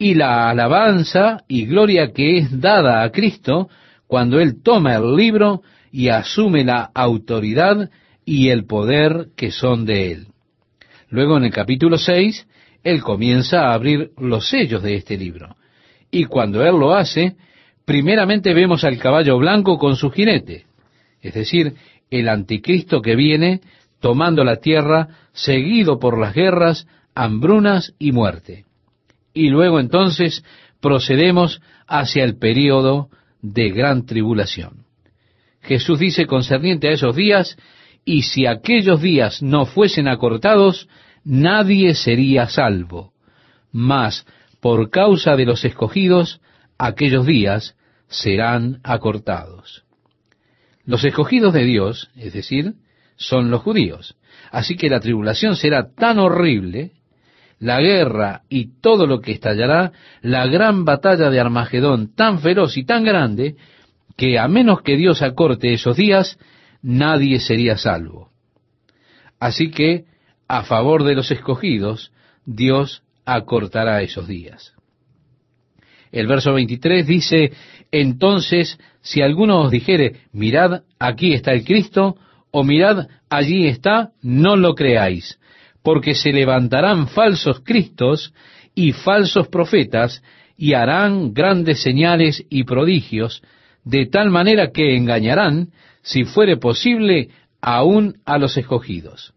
[0.00, 3.68] y la alabanza y gloria que es dada a Cristo
[4.06, 7.90] cuando Él toma el libro y asume la autoridad
[8.24, 10.26] y el poder que son de Él.
[11.10, 12.46] Luego en el capítulo 6,
[12.82, 15.56] Él comienza a abrir los sellos de este libro.
[16.10, 17.36] Y cuando Él lo hace,
[17.84, 20.64] primeramente vemos al caballo blanco con su jinete,
[21.22, 21.74] es decir,
[22.10, 23.60] el anticristo que viene
[24.00, 28.64] tomando la tierra, seguido por las guerras, hambrunas y muerte.
[29.34, 30.44] Y luego entonces
[30.80, 33.10] procedemos hacia el período
[33.42, 34.86] de gran tribulación.
[35.62, 37.56] Jesús dice concerniente a esos días,
[38.04, 40.88] y si aquellos días no fuesen acortados,
[41.22, 43.12] nadie sería salvo.
[43.70, 44.26] Mas,
[44.60, 46.40] por causa de los escogidos,
[46.78, 47.76] aquellos días
[48.08, 49.84] serán acortados.
[50.84, 52.74] Los escogidos de Dios, es decir,
[53.16, 54.16] son los judíos.
[54.50, 56.92] Así que la tribulación será tan horrible,
[57.58, 62.84] la guerra y todo lo que estallará, la gran batalla de Armagedón tan feroz y
[62.84, 63.56] tan grande,
[64.16, 66.38] que a menos que Dios acorte esos días,
[66.82, 68.30] nadie sería salvo.
[69.38, 70.04] Así que,
[70.48, 72.12] a favor de los escogidos,
[72.44, 74.74] Dios acortará esos días.
[76.12, 77.52] El verso 23 dice,
[77.92, 82.16] entonces, si alguno os dijere, mirad, aquí está el Cristo,
[82.50, 85.38] o mirad, allí está, no lo creáis,
[85.82, 88.32] porque se levantarán falsos Cristos
[88.74, 90.22] y falsos profetas,
[90.56, 93.42] y harán grandes señales y prodigios,
[93.84, 95.70] de tal manera que engañarán,
[96.02, 99.32] si fuere posible, aún a los escogidos.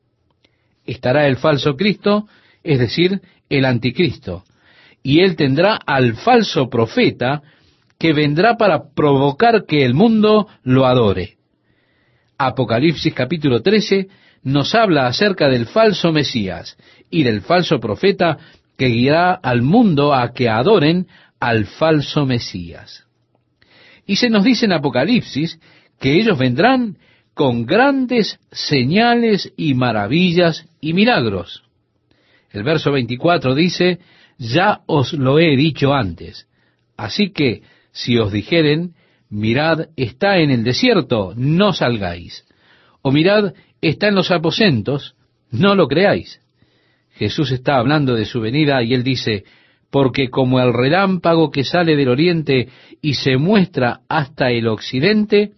[0.86, 2.28] Estará el falso Cristo,
[2.64, 4.44] es decir, el anticristo,
[5.02, 7.42] y él tendrá al falso profeta
[7.98, 11.38] que vendrá para provocar que el mundo lo adore.
[12.38, 14.08] Apocalipsis capítulo 13
[14.44, 16.78] nos habla acerca del falso Mesías
[17.10, 18.38] y del falso profeta
[18.78, 21.08] que guiará al mundo a que adoren
[21.40, 23.06] al falso Mesías.
[24.06, 25.60] Y se nos dice en Apocalipsis
[26.00, 26.98] que ellos vendrán
[27.34, 31.64] con grandes señales y maravillas y milagros.
[32.52, 34.00] El verso 24 dice,
[34.38, 36.48] ya os lo he dicho antes.
[36.98, 38.96] Así que si os dijeren,
[39.30, 42.46] mirad, está en el desierto, no salgáis.
[43.02, 45.16] O mirad, está en los aposentos,
[45.52, 46.42] no lo creáis.
[47.12, 49.46] Jesús está hablando de su venida y él dice,
[49.92, 55.52] porque como el relámpago que sale del oriente y se muestra hasta el occidente,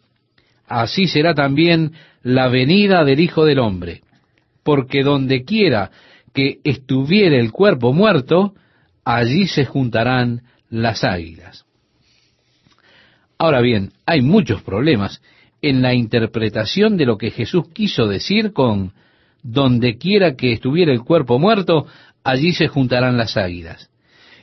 [0.68, 4.02] así será también la venida del Hijo del Hombre.
[4.64, 5.92] Porque donde quiera
[6.34, 8.56] que estuviere el cuerpo muerto,
[9.06, 11.65] allí se juntarán las águilas.
[13.38, 15.22] Ahora bien, hay muchos problemas
[15.62, 18.94] en la interpretación de lo que Jesús quiso decir con
[19.44, 21.86] donde quiera que estuviera el cuerpo muerto,
[22.24, 23.90] allí se juntarán las águilas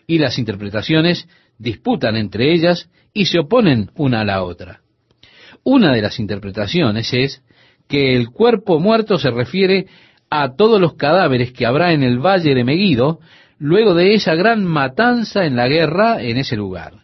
[0.06, 1.28] y las interpretaciones
[1.58, 4.80] disputan entre ellas y se oponen una a la otra.
[5.64, 7.42] Una de las interpretaciones es
[7.88, 9.86] que el cuerpo muerto se refiere
[10.30, 13.20] a todos los cadáveres que habrá en el valle de Meguido
[13.58, 17.01] luego de esa gran matanza en la guerra en ese lugar.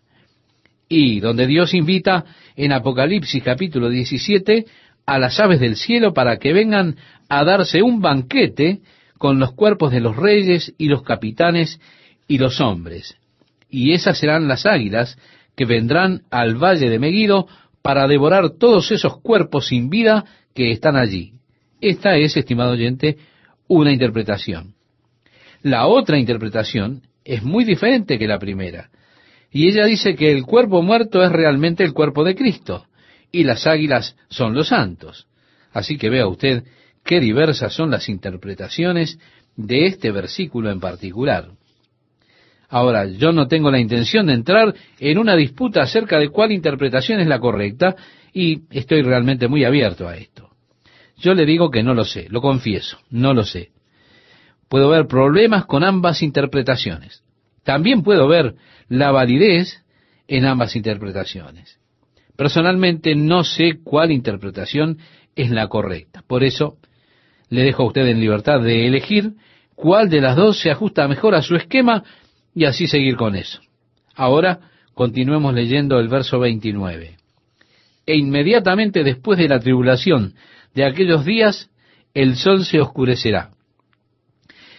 [0.88, 2.24] Y donde Dios invita
[2.56, 4.66] en Apocalipsis capítulo 17
[5.06, 6.96] a las aves del cielo para que vengan
[7.28, 8.80] a darse un banquete
[9.18, 11.80] con los cuerpos de los reyes y los capitanes
[12.26, 13.16] y los hombres.
[13.68, 15.18] Y esas serán las águilas
[15.56, 17.48] que vendrán al valle de Meguido
[17.82, 20.24] para devorar todos esos cuerpos sin vida
[20.54, 21.32] que están allí.
[21.80, 23.18] Esta es, estimado oyente,
[23.66, 24.74] una interpretación.
[25.62, 28.90] La otra interpretación es muy diferente que la primera.
[29.50, 32.86] Y ella dice que el cuerpo muerto es realmente el cuerpo de Cristo
[33.32, 35.26] y las águilas son los santos.
[35.72, 36.64] Así que vea usted
[37.04, 39.18] qué diversas son las interpretaciones
[39.56, 41.50] de este versículo en particular.
[42.68, 47.18] Ahora, yo no tengo la intención de entrar en una disputa acerca de cuál interpretación
[47.20, 47.96] es la correcta
[48.32, 50.50] y estoy realmente muy abierto a esto.
[51.16, 53.70] Yo le digo que no lo sé, lo confieso, no lo sé.
[54.68, 57.22] Puedo ver problemas con ambas interpretaciones.
[57.68, 58.54] También puedo ver
[58.88, 59.84] la validez
[60.26, 61.78] en ambas interpretaciones.
[62.34, 64.96] Personalmente no sé cuál interpretación
[65.36, 66.22] es la correcta.
[66.26, 66.78] Por eso
[67.50, 69.32] le dejo a usted en libertad de elegir
[69.74, 72.04] cuál de las dos se ajusta mejor a su esquema
[72.54, 73.60] y así seguir con eso.
[74.14, 74.60] Ahora
[74.94, 77.18] continuemos leyendo el verso 29.
[78.06, 80.32] E inmediatamente después de la tribulación
[80.72, 81.68] de aquellos días,
[82.14, 83.50] el sol se oscurecerá.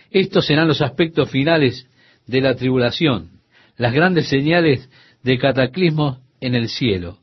[0.10, 1.86] Estos serán los aspectos finales
[2.30, 3.42] de la tribulación,
[3.76, 4.88] las grandes señales
[5.24, 7.18] de cataclismo en el cielo.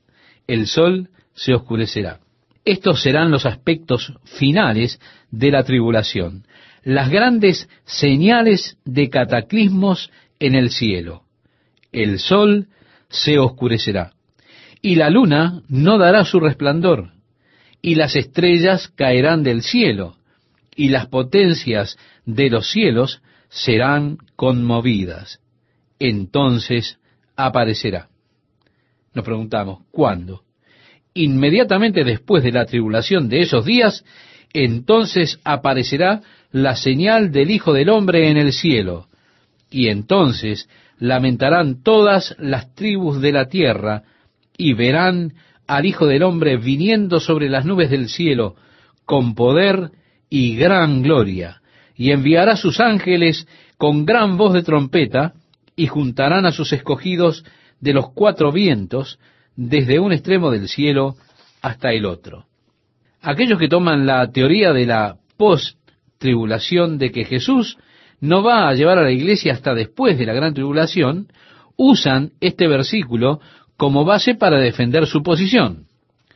[0.48, 2.18] El sol se oscurecerá.
[2.64, 6.44] Estos serán los aspectos finales de la tribulación,
[6.82, 11.22] las grandes señales de cataclismos en el cielo.
[11.92, 12.66] El sol
[13.08, 14.12] se oscurecerá,
[14.82, 17.12] y la luna no dará su resplandor,
[17.80, 20.16] y las estrellas caerán del cielo,
[20.74, 25.40] y las potencias de los cielos serán conmovidas.
[25.98, 26.98] Entonces
[27.36, 28.08] aparecerá.
[29.14, 30.42] Nos preguntamos, ¿cuándo?
[31.14, 34.04] Inmediatamente después de la tribulación de esos días,
[34.52, 39.08] entonces aparecerá la señal del Hijo del Hombre en el cielo,
[39.70, 44.04] y entonces lamentarán todas las tribus de la tierra,
[44.56, 45.34] y verán
[45.66, 48.56] al Hijo del Hombre viniendo sobre las nubes del cielo,
[49.04, 49.90] con poder
[50.28, 51.60] y gran gloria,
[51.96, 53.46] y enviará sus ángeles
[53.78, 55.34] con gran voz de trompeta,
[55.74, 57.44] y juntarán a sus escogidos
[57.80, 59.18] de los cuatro vientos,
[59.56, 61.16] desde un extremo del cielo
[61.62, 62.46] hasta el otro.
[63.20, 67.76] Aquellos que toman la teoría de la post-tribulación de que Jesús
[68.20, 71.28] no va a llevar a la iglesia hasta después de la gran tribulación,
[71.76, 73.40] usan este versículo
[73.76, 75.86] como base para defender su posición,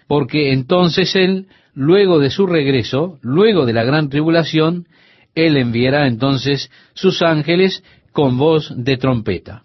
[0.06, 4.86] porque entonces Él, luego de su regreso, luego de la gran tribulación,
[5.34, 9.62] Él enviará entonces sus ángeles con voz de trompeta.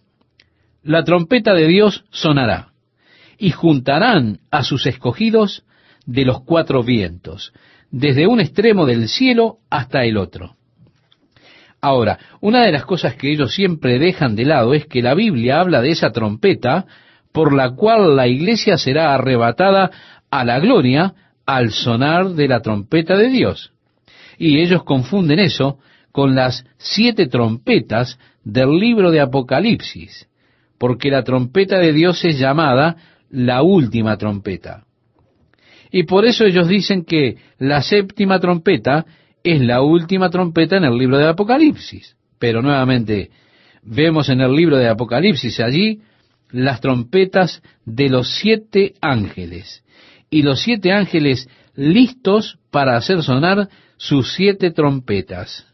[0.84, 2.70] La trompeta de Dios sonará,
[3.38, 5.64] y juntarán a sus escogidos
[6.06, 7.54] de los cuatro vientos,
[7.92, 10.56] desde un extremo del cielo hasta el otro.
[11.82, 15.60] Ahora, una de las cosas que ellos siempre dejan de lado es que la Biblia
[15.60, 16.86] habla de esa trompeta
[17.32, 19.92] por la cual la iglesia será arrebatada
[20.32, 21.14] a la gloria
[21.46, 23.72] al sonar de la trompeta de Dios.
[24.38, 25.80] Y ellos confunden eso
[26.12, 30.28] con las siete trompetas del libro de Apocalipsis,
[30.78, 32.96] porque la trompeta de Dios es llamada
[33.30, 34.86] la última trompeta.
[35.92, 39.06] Y por eso ellos dicen que la séptima trompeta
[39.44, 42.16] es la última trompeta en el libro de Apocalipsis.
[42.40, 43.30] Pero nuevamente,
[43.84, 46.02] vemos en el libro de Apocalipsis allí
[46.50, 49.84] las trompetas de los siete ángeles.
[50.30, 55.68] Y los siete ángeles listos para hacer sonar sus siete trompetas.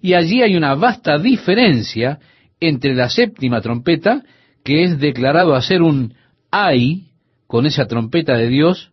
[0.00, 2.18] Y allí hay una vasta diferencia
[2.58, 4.22] entre la séptima trompeta,
[4.64, 6.14] que es declarado a ser un
[6.50, 7.08] ay,
[7.46, 8.92] con esa trompeta de Dios,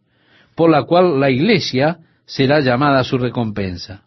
[0.55, 4.03] por la cual la iglesia será llamada a su recompensa.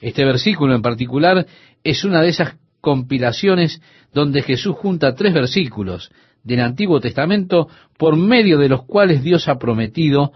[0.00, 1.46] Este versículo en particular
[1.84, 3.80] es una de esas compilaciones
[4.12, 6.10] donde Jesús junta tres versículos
[6.44, 10.32] del Antiguo Testamento por medio de los cuales Dios ha prometido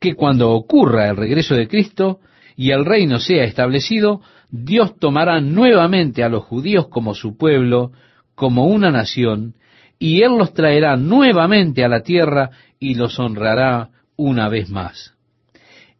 [0.00, 2.20] que cuando ocurra el regreso de Cristo
[2.56, 7.92] y el reino sea establecido, Dios tomará nuevamente a los judíos como su pueblo,
[8.34, 9.54] como una nación,
[9.98, 15.14] y Él los traerá nuevamente a la tierra y los honrará una vez más.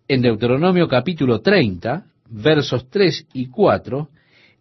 [0.07, 4.09] En Deuteronomio capítulo 30, versos 3 y 4,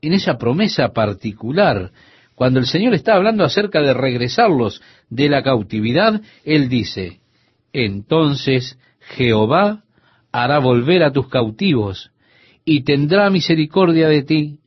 [0.01, 1.91] en esa promesa particular,
[2.35, 7.19] cuando el Señor está hablando acerca de regresarlos de la cautividad, Él dice,
[7.73, 9.83] entonces Jehová
[10.33, 12.11] hará volver a tus cautivos
[12.65, 14.59] y tendrá misericordia de ti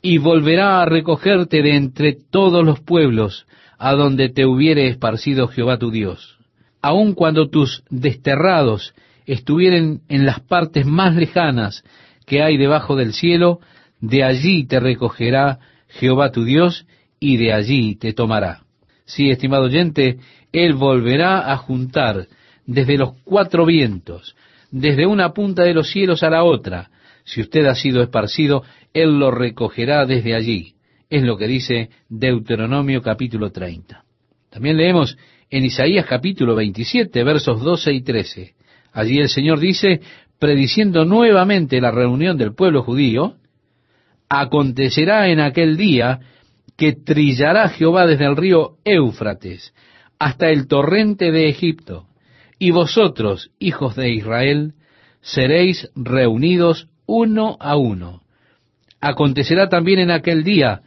[0.00, 3.46] y volverá a recogerte de entre todos los pueblos
[3.78, 6.38] a donde te hubiere esparcido Jehová tu Dios.
[6.82, 8.94] Aun cuando tus desterrados
[9.26, 11.82] estuvieren en las partes más lejanas
[12.26, 13.60] que hay debajo del cielo,
[14.00, 16.86] de allí te recogerá Jehová tu Dios,
[17.20, 18.64] y de allí te tomará.
[19.06, 20.18] Sí, estimado oyente,
[20.52, 22.26] Él volverá a juntar
[22.66, 24.36] desde los cuatro vientos,
[24.74, 26.90] desde una punta de los cielos a la otra.
[27.22, 30.74] Si usted ha sido esparcido, Él lo recogerá desde allí.
[31.08, 34.02] Es lo que dice Deuteronomio capítulo 30.
[34.50, 35.16] También leemos
[35.48, 38.54] en Isaías capítulo 27, versos 12 y 13.
[38.92, 40.00] Allí el Señor dice,
[40.40, 43.36] prediciendo nuevamente la reunión del pueblo judío,
[44.28, 46.18] acontecerá en aquel día
[46.76, 49.72] que trillará Jehová desde el río Éufrates
[50.18, 52.08] hasta el torrente de Egipto,
[52.58, 54.74] y vosotros, hijos de Israel,
[55.20, 58.22] seréis reunidos uno a uno.
[59.00, 60.82] Acontecerá también en aquel día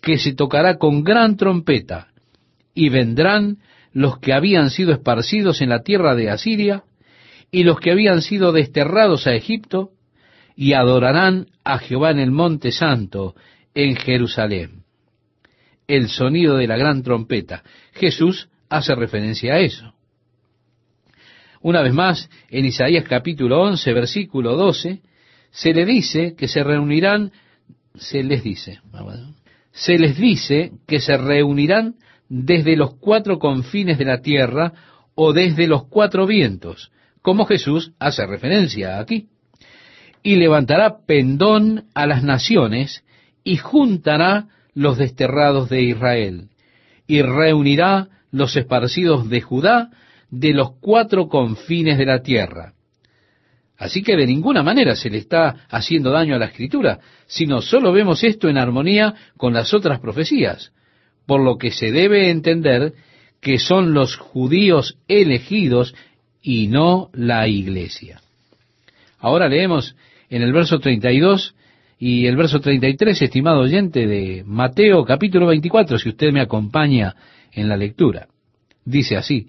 [0.00, 2.08] que se tocará con gran trompeta,
[2.74, 3.58] y vendrán
[3.92, 6.84] los que habían sido esparcidos en la tierra de Asiria
[7.50, 9.90] y los que habían sido desterrados a Egipto,
[10.54, 13.34] y adorarán a Jehová en el monte santo,
[13.74, 14.82] en Jerusalén.
[15.86, 17.62] El sonido de la gran trompeta.
[17.92, 19.94] Jesús hace referencia a eso.
[21.60, 25.00] Una vez más, en Isaías capítulo 11, versículo 12,
[25.50, 27.32] se le dice que se reunirán,
[27.94, 28.80] se les dice,
[29.72, 31.96] se les dice que se reunirán
[32.28, 34.72] desde los cuatro confines de la tierra
[35.14, 36.92] o desde los cuatro vientos,
[37.22, 39.28] como Jesús hace referencia aquí.
[40.22, 43.04] Y levantará pendón a las naciones
[43.42, 46.50] y juntará los desterrados de Israel
[47.08, 49.90] y reunirá los esparcidos de Judá
[50.30, 52.74] de los cuatro confines de la tierra.
[53.76, 57.92] Así que de ninguna manera se le está haciendo daño a la escritura, sino solo
[57.92, 60.72] vemos esto en armonía con las otras profecías,
[61.26, 62.94] por lo que se debe entender
[63.40, 65.94] que son los judíos elegidos
[66.42, 68.20] y no la iglesia.
[69.20, 69.94] Ahora leemos
[70.28, 71.54] en el verso 32
[72.00, 77.14] y el verso 33, estimado oyente de Mateo capítulo 24, si usted me acompaña
[77.52, 78.28] en la lectura.
[78.84, 79.48] Dice así,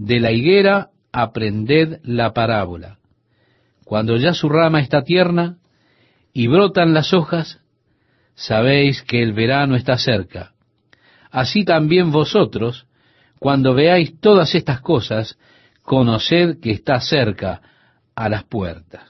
[0.00, 2.98] de la higuera aprended la parábola.
[3.84, 5.58] Cuando ya su rama está tierna
[6.32, 7.60] y brotan las hojas,
[8.34, 10.54] sabéis que el verano está cerca.
[11.30, 12.86] Así también vosotros,
[13.38, 15.38] cuando veáis todas estas cosas,
[15.82, 17.60] conoced que está cerca
[18.14, 19.02] a las puertas.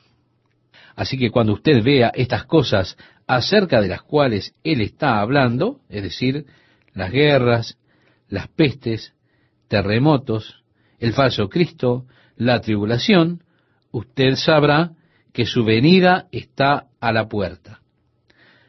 [0.97, 2.97] Así que cuando usted vea estas cosas
[3.28, 6.47] acerca de las cuales Él está hablando, es decir,
[6.95, 7.78] las guerras,
[8.28, 9.14] las pestes,
[9.68, 10.60] terremotos,
[11.01, 12.05] el falso Cristo,
[12.36, 13.42] la tribulación,
[13.90, 14.92] usted sabrá
[15.32, 17.80] que su venida está a la puerta.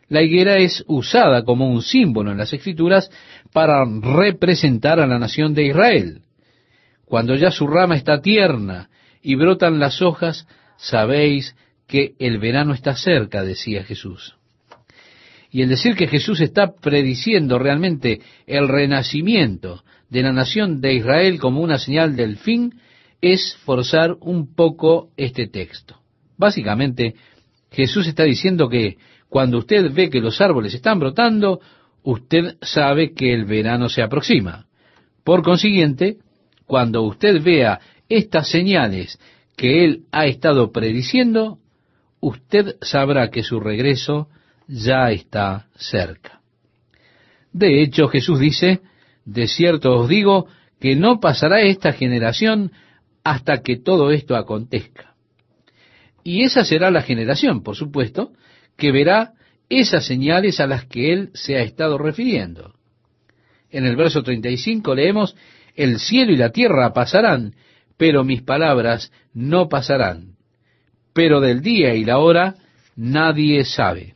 [0.07, 3.09] La higuera es usada como un símbolo en las escrituras
[3.53, 6.21] para representar a la nación de Israel.
[7.05, 8.89] Cuando ya su rama está tierna
[9.21, 11.55] y brotan las hojas, sabéis
[11.87, 14.35] que el verano está cerca, decía Jesús.
[15.49, 21.39] Y el decir que Jesús está prediciendo realmente el renacimiento de la nación de Israel
[21.39, 22.75] como una señal del fin
[23.21, 25.95] es forzar un poco este texto.
[26.37, 27.15] Básicamente,
[27.71, 28.97] Jesús está diciendo que
[29.29, 31.61] cuando usted ve que los árboles están brotando,
[32.03, 34.65] usted sabe que el verano se aproxima.
[35.23, 36.17] Por consiguiente,
[36.65, 39.17] cuando usted vea estas señales
[39.55, 41.59] que Él ha estado prediciendo,
[42.19, 44.27] usted sabrá que su regreso
[44.67, 46.41] ya está cerca.
[47.53, 48.81] De hecho, Jesús dice,
[49.33, 50.47] de cierto os digo,
[50.79, 52.71] que no pasará esta generación
[53.23, 55.13] hasta que todo esto acontezca.
[56.23, 58.31] Y esa será la generación, por supuesto,
[58.77, 59.33] que verá
[59.69, 62.73] esas señales a las que él se ha estado refiriendo.
[63.69, 65.35] En el verso 35 leemos,
[65.75, 67.55] el cielo y la tierra pasarán,
[67.97, 70.31] pero mis palabras no pasarán
[71.13, 72.55] pero del día y la hora
[72.95, 74.15] nadie sabe.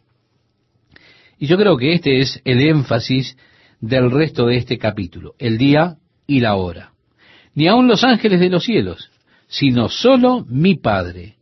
[1.38, 3.38] Y yo creo que este es el énfasis
[3.88, 6.94] del resto de este capítulo, el día y la hora.
[7.54, 9.12] Ni aun los ángeles de los cielos,
[9.48, 11.36] sino solo mi Padre.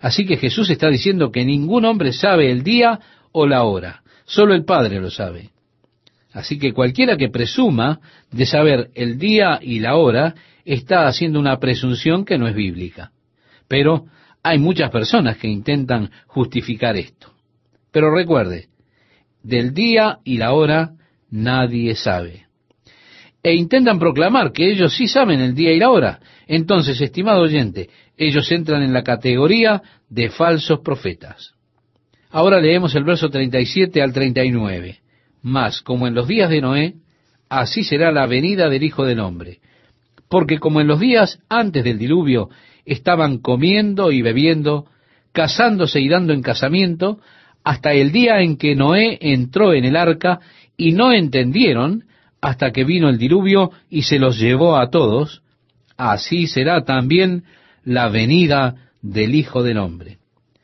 [0.00, 3.00] Así que Jesús está diciendo que ningún hombre sabe el día
[3.32, 5.50] o la hora, solo el Padre lo sabe.
[6.32, 8.00] Así que cualquiera que presuma
[8.30, 13.10] de saber el día y la hora está haciendo una presunción que no es bíblica.
[13.66, 14.06] Pero
[14.42, 17.32] hay muchas personas que intentan justificar esto.
[17.90, 18.68] Pero recuerde,
[19.42, 20.92] del día y la hora
[21.30, 22.46] nadie sabe.
[23.42, 26.20] E intentan proclamar que ellos sí saben el día y la hora.
[26.46, 31.52] Entonces, estimado oyente, ellos entran en la categoría de falsos profetas.
[32.30, 34.98] Ahora leemos el verso 37 al 39.
[35.42, 36.94] Mas, como en los días de Noé,
[37.48, 39.60] así será la venida del Hijo del Hombre.
[40.28, 42.50] Porque como en los días antes del diluvio
[42.84, 44.86] estaban comiendo y bebiendo,
[45.32, 47.20] casándose y dando en casamiento,
[47.64, 50.40] hasta el día en que Noé entró en el arca
[50.78, 52.04] y no entendieron
[52.40, 55.42] hasta que vino el diluvio y se los llevó a todos,
[55.96, 57.44] así será también
[57.84, 60.18] la venida del Hijo del Hombre.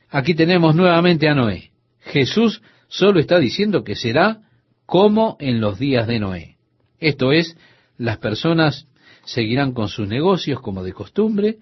[0.09, 1.73] Aquí tenemos nuevamente a Noé.
[2.01, 4.43] Jesús solo está diciendo que será
[4.87, 6.57] como en los días de Noé.
[7.01, 7.57] Esto es,
[7.99, 8.87] las personas
[9.25, 11.59] seguirán con sus negocios como de costumbre,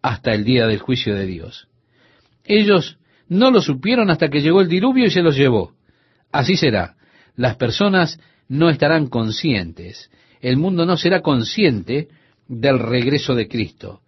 [0.00, 1.66] hasta el día del juicio de Dios.
[2.44, 2.98] Ellos
[3.28, 5.72] no lo supieron hasta que llegó el diluvio y se los llevó.
[6.30, 6.94] Así será.
[7.36, 8.18] Las personas
[8.48, 10.10] no estarán conscientes.
[10.40, 12.08] El mundo no será consciente
[12.48, 14.00] del regreso de Cristo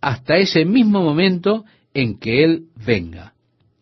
[0.00, 1.64] hasta ese mismo momento
[1.94, 3.34] en que Él venga.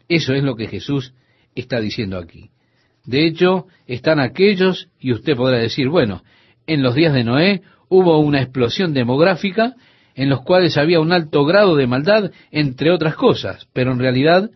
[0.08, 1.14] Eso es lo que Jesús
[1.54, 2.50] está diciendo aquí.
[3.04, 6.22] De hecho, están aquellos, y usted podrá decir, bueno,
[6.66, 9.74] en los días de Noé hubo una explosión demográfica
[10.14, 14.50] en los cuales había un alto grado de maldad, entre otras cosas, pero en realidad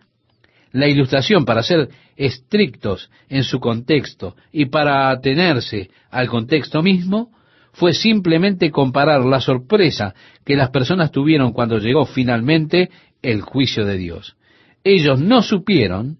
[0.72, 7.30] la ilustración, para ser estrictos en su contexto y para atenerse al contexto mismo,
[7.72, 10.14] fue simplemente comparar la sorpresa
[10.44, 12.90] que las personas tuvieron cuando llegó finalmente
[13.22, 14.36] el juicio de Dios.
[14.84, 16.18] Ellos no supieron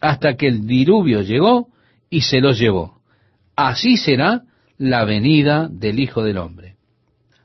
[0.00, 1.68] hasta que el diluvio llegó
[2.10, 3.00] y se los llevó.
[3.56, 4.42] Así será
[4.78, 6.76] la venida del Hijo del Hombre.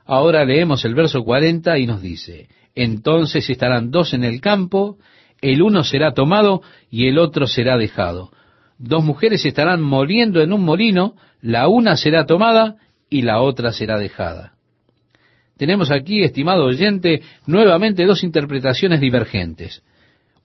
[0.04, 4.98] Ahora leemos el verso 40 y nos dice, entonces estarán dos en el campo,
[5.40, 8.30] el uno será tomado y el otro será dejado.
[8.78, 12.76] Dos mujeres estarán moliendo en un molino, la una será tomada
[13.08, 14.52] y la otra será dejada.
[15.56, 19.82] Tenemos aquí, estimado oyente, nuevamente dos interpretaciones divergentes.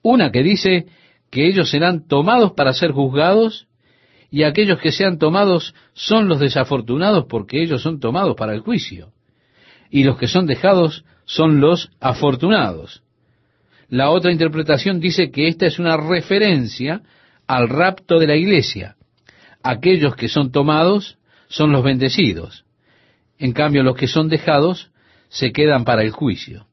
[0.02, 0.86] Una que dice
[1.30, 3.68] que ellos serán tomados para ser juzgados
[4.30, 9.12] y aquellos que sean tomados son los desafortunados porque ellos son tomados para el juicio.
[9.90, 13.02] Y los que son dejados son los afortunados.
[13.92, 17.02] La otra interpretación dice que esta es una referencia
[17.46, 18.96] al rapto de la iglesia.
[19.62, 21.18] Aquellos que son tomados
[21.48, 22.64] son los bendecidos.
[23.38, 24.90] En cambio, los que son dejados
[25.28, 26.68] se quedan para el juicio.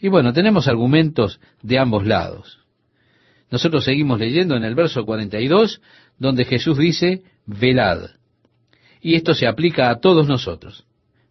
[0.00, 2.60] Y bueno, tenemos argumentos de ambos lados.
[3.50, 5.82] Nosotros seguimos leyendo en el verso 42,
[6.18, 8.12] donde Jesús dice, velad.
[9.02, 10.86] Y esto se aplica a todos nosotros.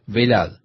[0.05, 0.60] Velad.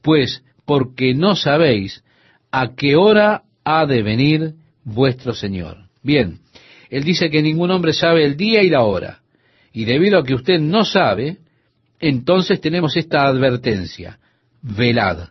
[0.00, 2.04] Pues porque no sabéis
[2.52, 4.54] a qué hora ha de venir
[4.84, 5.78] vuestro Señor.
[6.02, 6.40] Bien,
[6.88, 9.20] Él dice que ningún hombre sabe el día y la hora.
[9.72, 11.38] Y debido a que usted no sabe,
[12.00, 14.18] entonces tenemos esta advertencia.
[14.62, 15.28] Velad.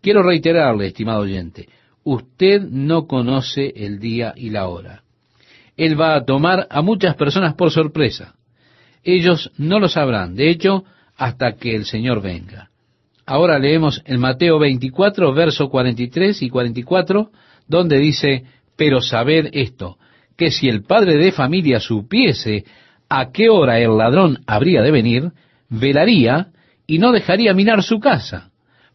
[0.00, 1.68] Quiero reiterarle, estimado oyente,
[2.04, 5.02] usted no conoce el día y la hora.
[5.76, 8.34] Él va a tomar a muchas personas por sorpresa.
[9.04, 10.84] Ellos no lo sabrán, de hecho,
[11.16, 12.70] hasta que el Señor venga.
[13.30, 17.30] Ahora leemos en Mateo 24, verso 43 y 44,
[17.66, 19.98] donde dice, pero sabed esto,
[20.34, 22.64] que si el padre de familia supiese
[23.10, 25.32] a qué hora el ladrón habría de venir,
[25.68, 26.52] velaría
[26.86, 28.50] y no dejaría minar su casa.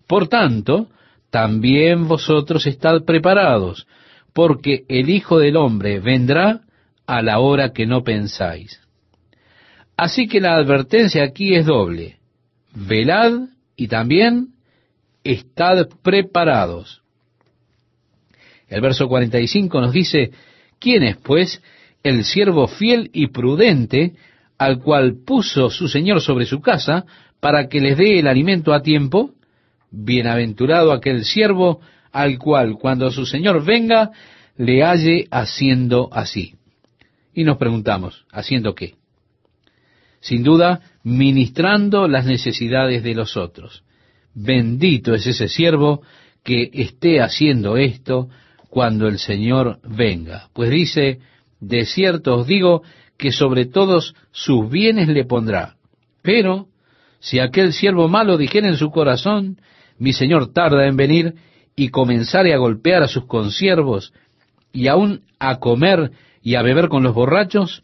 [0.08, 0.88] Por tanto,
[1.30, 3.86] también vosotros estad preparados,
[4.34, 6.62] porque el Hijo del Hombre vendrá
[7.06, 8.82] a la hora que no pensáis.
[9.96, 12.18] Así que la advertencia aquí es doble.
[12.74, 14.50] Velad y también
[15.24, 17.02] estad preparados.
[18.68, 20.32] El verso 45 nos dice,
[20.80, 21.62] ¿quién es pues
[22.04, 24.14] el siervo fiel y prudente
[24.58, 27.06] al cual puso su Señor sobre su casa
[27.40, 29.32] para que les dé el alimento a tiempo?
[29.92, 34.12] Bienaventurado aquel siervo al cual cuando su Señor venga
[34.58, 36.56] le halle haciendo así.
[37.34, 38.96] Y nos preguntamos, ¿haciendo qué?
[40.24, 43.84] Sin duda, ministrando las necesidades de los otros.
[44.34, 46.02] Bendito es ese siervo
[46.46, 48.30] que esté haciendo esto
[48.70, 50.48] cuando el Señor venga.
[50.54, 51.20] Pues dice,
[51.60, 52.84] de cierto os digo
[53.18, 55.76] que sobre todos sus bienes le pondrá.
[56.22, 56.68] Pero
[57.20, 59.58] si aquel siervo malo dijera en su corazón,
[60.00, 61.36] mi Señor tarda en venir,
[61.76, 64.14] y comenzare a golpear a sus consiervos,
[64.72, 66.12] y aún a comer
[66.42, 67.84] y a beber con los borrachos,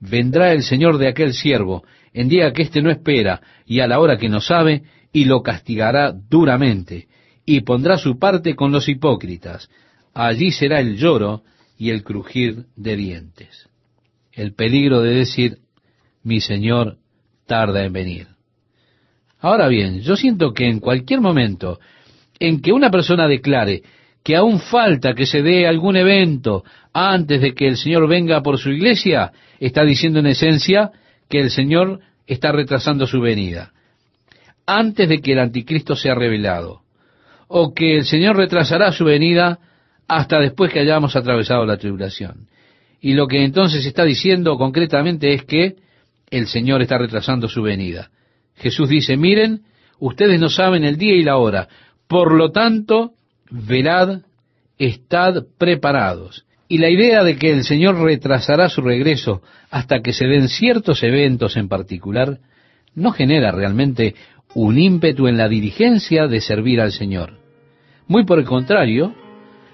[0.00, 4.00] vendrá el Señor de aquel siervo en día que éste no espera y a la
[4.00, 4.82] hora que no sabe,
[5.12, 7.08] y lo castigará duramente,
[7.44, 9.70] y pondrá su parte con los hipócritas.
[10.14, 11.42] Allí será el lloro
[11.76, 13.68] y el crujir de dientes.
[14.32, 15.58] El peligro de decir,
[16.22, 16.98] mi Señor
[17.46, 18.26] tarda en venir.
[19.40, 21.78] Ahora bien, yo siento que en cualquier momento
[22.38, 23.82] en que una persona declare
[24.24, 26.64] que aún falta que se dé algún evento
[27.06, 29.30] antes de que el Señor venga por su iglesia,
[29.60, 30.90] está diciendo en esencia
[31.28, 33.72] que el Señor está retrasando su venida,
[34.66, 36.80] antes de que el anticristo sea revelado,
[37.46, 39.60] o que el Señor retrasará su venida
[40.08, 42.48] hasta después que hayamos atravesado la tribulación.
[43.00, 45.76] Y lo que entonces está diciendo concretamente es que
[46.30, 48.10] el Señor está retrasando su venida.
[48.56, 49.62] Jesús dice, miren,
[50.00, 51.68] ustedes no saben el día y la hora,
[52.08, 53.12] por lo tanto,
[53.50, 54.22] velad,
[54.78, 56.44] estad preparados.
[56.68, 61.02] Y la idea de que el Señor retrasará su regreso hasta que se den ciertos
[61.02, 62.38] eventos en particular,
[62.94, 64.14] no genera realmente
[64.54, 67.38] un ímpetu en la dirigencia de servir al Señor.
[68.06, 69.14] Muy por el contrario,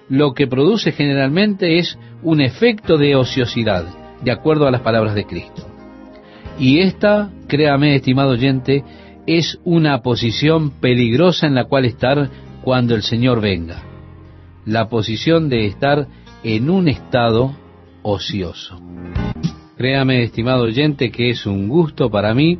[0.09, 3.86] lo que produce generalmente es un efecto de ociosidad,
[4.22, 5.66] de acuerdo a las palabras de Cristo.
[6.59, 8.84] Y esta, créame, estimado oyente,
[9.26, 12.30] es una posición peligrosa en la cual estar
[12.62, 13.82] cuando el Señor venga.
[14.64, 16.07] La posición de estar
[16.45, 17.57] en un estado
[18.03, 18.78] ocioso.
[19.78, 22.59] Créame, estimado oyente, que es un gusto para mí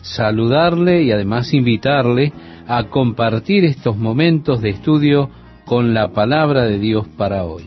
[0.00, 2.32] saludarle y además invitarle
[2.66, 5.30] a compartir estos momentos de estudio
[5.66, 7.64] con la palabra de Dios para hoy.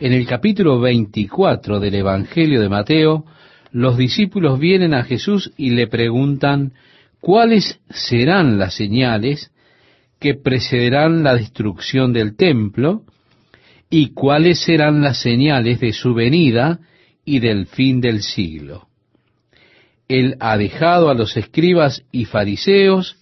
[0.00, 3.24] En el capítulo 24 del Evangelio de Mateo,
[3.72, 6.72] los discípulos vienen a Jesús y le preguntan
[7.20, 9.52] cuáles serán las señales
[10.18, 13.02] que precederán la destrucción del templo
[13.90, 16.80] y cuáles serán las señales de su venida
[17.24, 18.88] y del fin del siglo.
[20.08, 23.16] Él ha dejado a los escribas y fariseos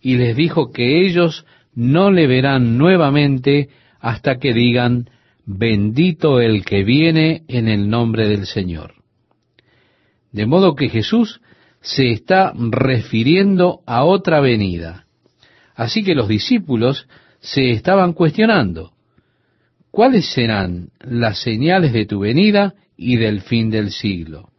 [0.00, 3.68] y les dijo que ellos no le verán nuevamente
[4.00, 5.10] hasta que digan,
[5.44, 8.94] bendito el que viene en el nombre del Señor.
[10.32, 11.40] De modo que Jesús
[11.80, 15.06] se está refiriendo a otra venida.
[15.74, 17.06] Así que los discípulos
[17.38, 18.95] se estaban cuestionando,
[19.96, 24.50] ¿cuáles serán las señales de tu venida y del fin del siglo?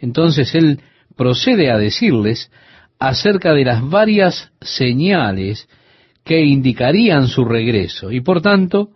[0.00, 0.80] Entonces él
[1.16, 2.50] procede a decirles
[2.98, 5.68] acerca de las varias señales
[6.24, 8.88] que indicarían su regreso y por tanto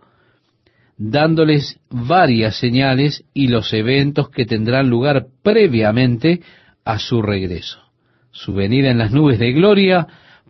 [0.97, 6.41] dándoles varias señales y los eventos que tendrán lugar previamente
[6.83, 7.79] a su regreso.
[8.31, 10.05] Su venida en las nubes de gloria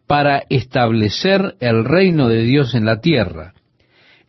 [0.08, 3.54] para establecer el reino de Dios en la tierra.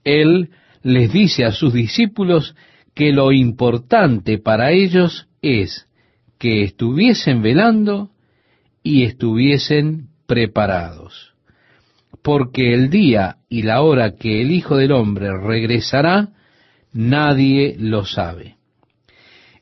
[0.05, 0.51] Él
[0.83, 2.55] les dice a sus discípulos
[2.95, 5.87] que lo importante para ellos es
[6.39, 8.11] que estuviesen velando
[8.83, 11.35] y estuviesen preparados.
[12.23, 16.31] Porque el día y la hora que el Hijo del Hombre regresará,
[16.93, 18.57] nadie lo sabe.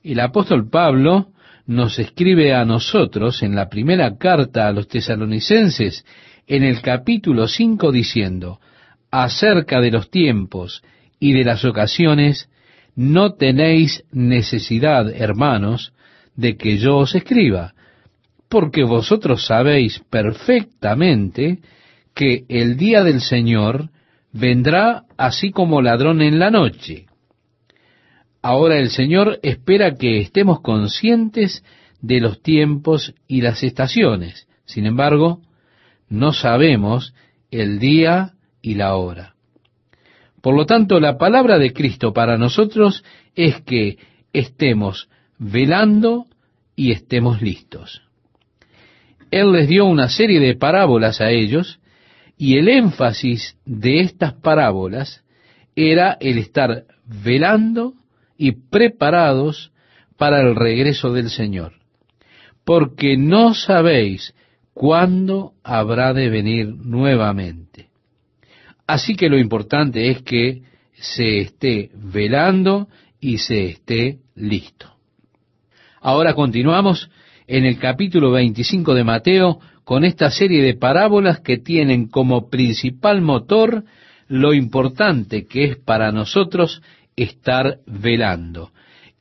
[0.03, 1.29] El apóstol Pablo
[1.67, 6.05] nos escribe a nosotros en la primera carta a los tesalonicenses,
[6.47, 8.59] en el capítulo 5, diciendo,
[9.11, 10.83] acerca de los tiempos
[11.21, 12.49] y de las ocasiones,
[12.95, 15.93] no tenéis necesidad, hermanos,
[16.37, 17.75] de que yo os escriba,
[18.49, 21.59] porque vosotros sabéis perfectamente
[22.15, 23.91] que el día del Señor
[24.33, 27.07] vendrá así como ladrón en la noche.
[28.43, 31.65] Ahora el Señor espera que estemos conscientes
[32.01, 34.49] de los tiempos y las estaciones.
[34.65, 35.41] Sin embargo,
[36.09, 37.15] no sabemos
[37.51, 39.35] el día y la hora.
[40.41, 43.05] Por lo tanto, la palabra de Cristo para nosotros
[43.35, 43.99] es que
[44.33, 46.27] estemos velando
[46.77, 48.03] y estemos listos.
[49.31, 51.81] Él les dio una serie de parábolas a ellos
[52.37, 55.25] y el énfasis de estas parábolas
[55.75, 57.95] era el estar velando
[58.37, 59.73] y preparados
[60.17, 61.75] para el regreso del Señor,
[62.65, 64.35] porque no sabéis
[64.73, 67.88] cuándo habrá de venir nuevamente.
[68.89, 70.63] Así que lo importante es que
[70.95, 72.89] se esté velando
[73.21, 74.91] y se esté listo.
[76.01, 77.11] Ahora continuamos
[77.47, 83.21] en el capítulo 25 de Mateo con esta serie de parábolas que tienen como principal
[83.21, 83.85] motor
[84.27, 86.81] lo importante que es para nosotros
[87.15, 88.71] estar velando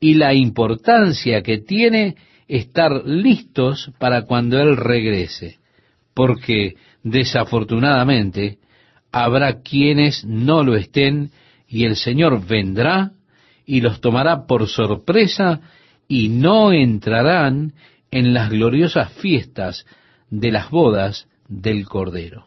[0.00, 2.16] y la importancia que tiene
[2.46, 5.58] estar listos para cuando Él regrese,
[6.14, 8.58] porque desafortunadamente
[9.24, 11.30] habrá quienes no lo estén
[11.68, 13.12] y el Señor vendrá
[13.66, 15.60] y los tomará por sorpresa
[16.08, 17.74] y no entrarán
[18.10, 19.84] en las gloriosas fiestas
[20.30, 22.46] de las bodas del Cordero.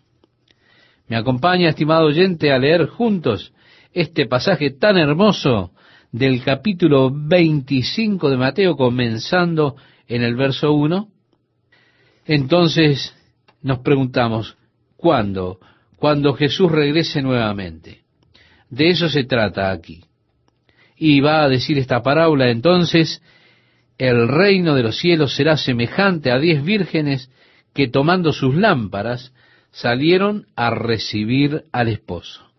[1.07, 3.53] Me acompaña, estimado oyente, a leer juntos
[3.93, 5.71] este pasaje tan hermoso
[6.11, 9.75] del capítulo 25 de Mateo, comenzando
[10.07, 11.07] en el verso 1.
[12.25, 13.15] Entonces
[13.61, 14.57] nos preguntamos,
[14.95, 15.59] ¿cuándo?
[16.01, 17.99] Cuando Jesús regrese nuevamente.
[18.71, 20.03] De eso se trata aquí.
[20.97, 23.21] Y va a decir esta parábola entonces
[23.99, 27.29] el reino de los cielos será semejante a diez vírgenes
[27.75, 29.31] que tomando sus lámparas
[29.69, 32.49] salieron a recibir al esposo.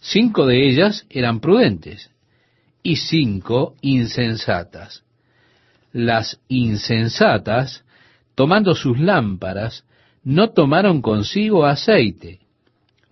[0.00, 2.10] Cinco de ellas eran prudentes
[2.82, 5.04] y cinco insensatas.
[5.92, 7.84] Las insensatas,
[8.34, 9.84] tomando sus lámparas,
[10.24, 12.41] no tomaron consigo aceite,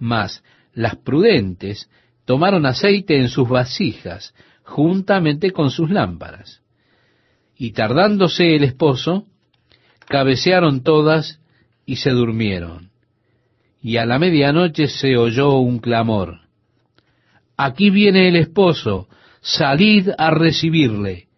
[0.01, 0.43] mas
[0.75, 1.89] las prudentes
[2.25, 6.63] tomaron aceite en sus vasijas, juntamente con sus lámparas.
[7.57, 9.27] Y tardándose el esposo,
[10.07, 11.41] cabecearon todas
[11.87, 12.91] y se durmieron.
[13.83, 16.41] Y a la medianoche se oyó un clamor.
[17.57, 19.09] Aquí viene el esposo,
[19.41, 21.29] salid a recibirle.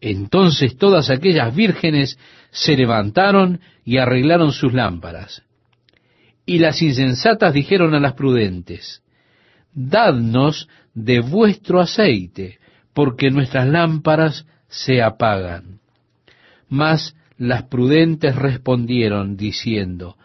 [0.00, 2.18] Entonces todas aquellas vírgenes
[2.50, 5.42] se levantaron y arreglaron sus lámparas.
[6.50, 9.04] Y las insensatas dijeron a las prudentes,
[9.72, 12.58] Dadnos de vuestro aceite,
[12.92, 15.78] porque nuestras lámparas se apagan.
[16.68, 20.16] Mas las prudentes respondieron diciendo,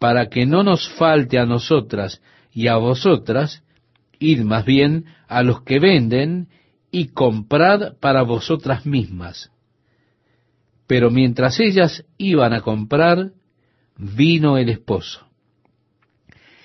[0.00, 2.20] para que no nos falte a nosotras
[2.52, 3.62] y a vosotras,
[4.18, 6.48] id más bien a los que venden
[6.90, 9.52] y comprad para vosotras mismas.
[10.88, 13.30] Pero mientras ellas iban a comprar,
[13.96, 15.27] vino el esposo.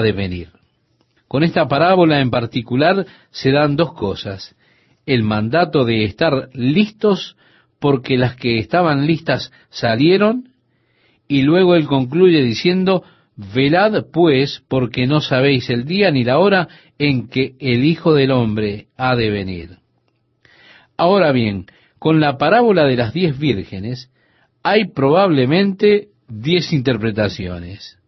[0.00, 0.48] de venir.
[1.28, 4.56] Con esta parábola en particular se dan dos cosas.
[5.06, 7.36] El mandato de estar listos
[7.80, 10.50] porque las que estaban listas salieron,
[11.26, 13.04] y luego él concluye diciendo,
[13.36, 16.68] velad pues porque no sabéis el día ni la hora
[16.98, 19.78] en que el Hijo del Hombre ha de venir.
[20.96, 21.66] Ahora bien,
[22.00, 24.10] con la parábola de las diez vírgenes
[24.62, 27.99] hay probablemente diez interpretaciones.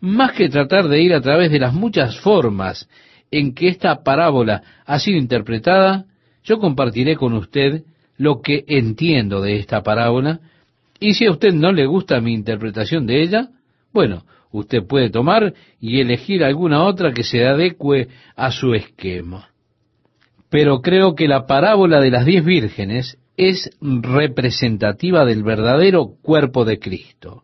[0.00, 2.88] Más que tratar de ir a través de las muchas formas
[3.30, 6.04] en que esta parábola ha sido interpretada,
[6.44, 7.82] yo compartiré con usted
[8.18, 10.40] lo que entiendo de esta parábola,
[11.00, 13.48] y si a usted no le gusta mi interpretación de ella,
[13.92, 19.50] bueno, usted puede tomar y elegir alguna otra que se adecue a su esquema.
[20.48, 26.78] Pero creo que la parábola de las diez vírgenes es representativa del verdadero cuerpo de
[26.78, 27.42] Cristo.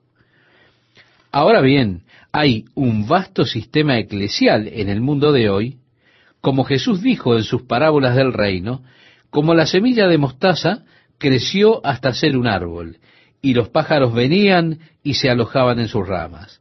[1.31, 2.03] Ahora bien,
[2.33, 5.77] hay un vasto sistema eclesial en el mundo de hoy,
[6.41, 8.83] como Jesús dijo en sus parábolas del reino,
[9.31, 10.85] como la semilla de mostaza
[11.19, 12.97] creció hasta ser un árbol,
[13.43, 16.61] y los pájaros venían y se alojaban en sus ramas.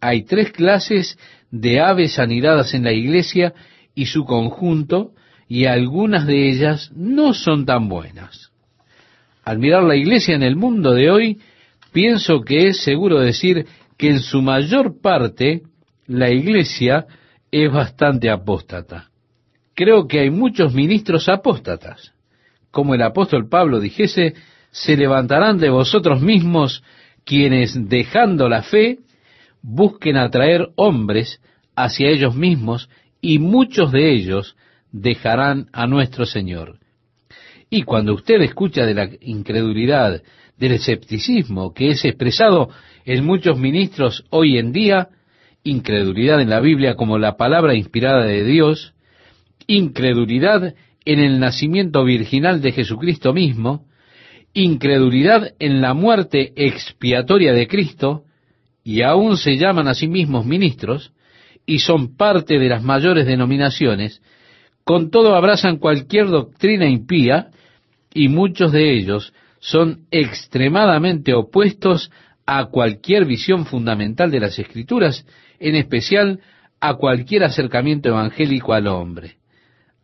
[0.00, 1.18] Hay tres clases
[1.50, 3.54] de aves anidadas en la iglesia
[3.94, 5.12] y su conjunto,
[5.48, 8.52] y algunas de ellas no son tan buenas.
[9.44, 11.40] Al mirar la iglesia en el mundo de hoy,
[11.92, 13.66] pienso que es seguro decir
[14.02, 15.62] que en su mayor parte
[16.06, 17.06] la iglesia
[17.50, 19.12] es bastante apóstata
[19.74, 22.12] creo que hay muchos ministros apóstatas.
[22.70, 24.34] Como el apóstol Pablo dijese,
[24.70, 26.82] se levantarán de vosotros mismos
[27.24, 28.98] quienes, dejando la fe,
[29.62, 31.40] busquen atraer hombres
[31.76, 32.88] hacia ellos mismos,
[33.20, 34.56] y muchos de ellos
[34.90, 36.78] dejarán a nuestro Señor.
[37.70, 40.22] Y cuando usted escucha de la incredulidad,
[40.58, 42.70] del escepticismo que es expresado
[43.04, 45.08] en muchos ministros hoy en día,
[45.64, 48.94] incredulidad en la Biblia como la palabra inspirada de Dios,
[49.66, 50.74] incredulidad
[51.04, 53.86] en el nacimiento virginal de Jesucristo mismo,
[54.54, 58.24] incredulidad en la muerte expiatoria de Cristo,
[58.84, 61.12] y aún se llaman a sí mismos ministros,
[61.66, 64.20] y son parte de las mayores denominaciones,
[64.84, 67.50] con todo abrazan cualquier doctrina impía,
[68.12, 72.10] y muchos de ellos son extremadamente opuestos
[72.46, 75.26] a cualquier visión fundamental de las Escrituras,
[75.58, 76.40] en especial
[76.80, 79.36] a cualquier acercamiento evangélico al hombre.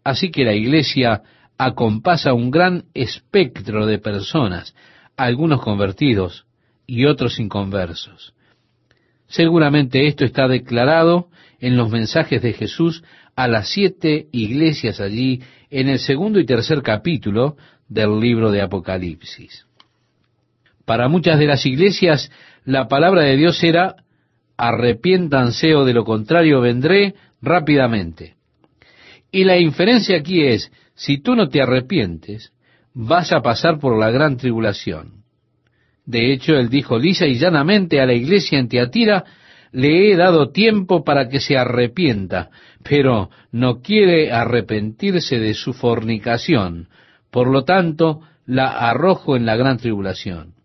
[0.05, 1.22] Así que la iglesia
[1.59, 4.74] acompasa un gran espectro de personas,
[5.16, 6.47] algunos convertidos
[6.86, 8.34] y otros inconversos.
[9.26, 11.28] Seguramente esto está declarado
[11.61, 13.03] en los mensajes de Jesús
[13.36, 17.57] a las siete iglesias allí en el segundo y tercer capítulo
[17.89, 19.67] del libro de Apocalipsis.
[20.89, 22.32] Para muchas de las iglesias
[22.64, 23.97] la palabra de Dios era
[24.57, 28.36] arrepiéntanse o de lo contrario vendré rápidamente.
[29.30, 32.55] Y la inferencia aquí es, si tú no te arrepientes,
[32.95, 35.24] vas a pasar por la gran tribulación.
[36.07, 39.26] De hecho, él dijo lisa y llanamente a la iglesia en Teatira,
[39.72, 42.49] le he dado tiempo para que se arrepienta,
[42.82, 46.89] pero no quiere arrepentirse de su fornicación.
[47.30, 50.57] Por lo tanto, la arrojo en la gran tribulación.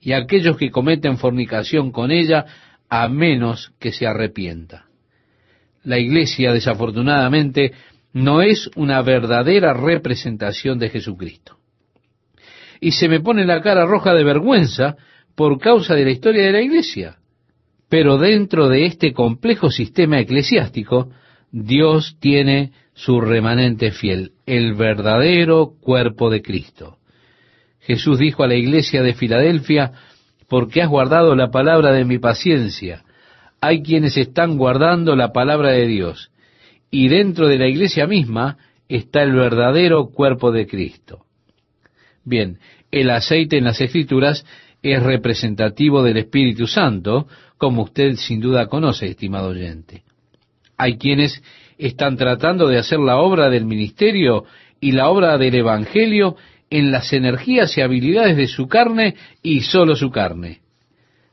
[0.00, 2.46] Y aquellos que cometen fornicación con ella,
[2.88, 4.86] a menos que se arrepienta.
[5.84, 7.72] La iglesia, desafortunadamente,
[8.12, 11.56] no es una verdadera representación de Jesucristo.
[12.80, 14.96] Y se me pone la cara roja de vergüenza
[15.34, 17.16] por causa de la historia de la iglesia.
[17.88, 21.10] Pero dentro de este complejo sistema eclesiástico,
[21.50, 26.98] Dios tiene su remanente fiel, el verdadero cuerpo de Cristo.
[27.88, 29.92] Jesús dijo a la iglesia de Filadelfia,
[30.46, 33.02] porque has guardado la palabra de mi paciencia.
[33.62, 36.30] Hay quienes están guardando la palabra de Dios
[36.90, 38.58] y dentro de la iglesia misma
[38.90, 41.24] está el verdadero cuerpo de Cristo.
[42.24, 42.58] Bien,
[42.90, 44.44] el aceite en las escrituras
[44.82, 47.26] es representativo del Espíritu Santo,
[47.56, 50.02] como usted sin duda conoce, estimado oyente.
[50.76, 51.42] Hay quienes
[51.78, 54.44] están tratando de hacer la obra del ministerio
[54.78, 56.36] y la obra del Evangelio
[56.70, 60.60] en las energías y habilidades de su carne y solo su carne.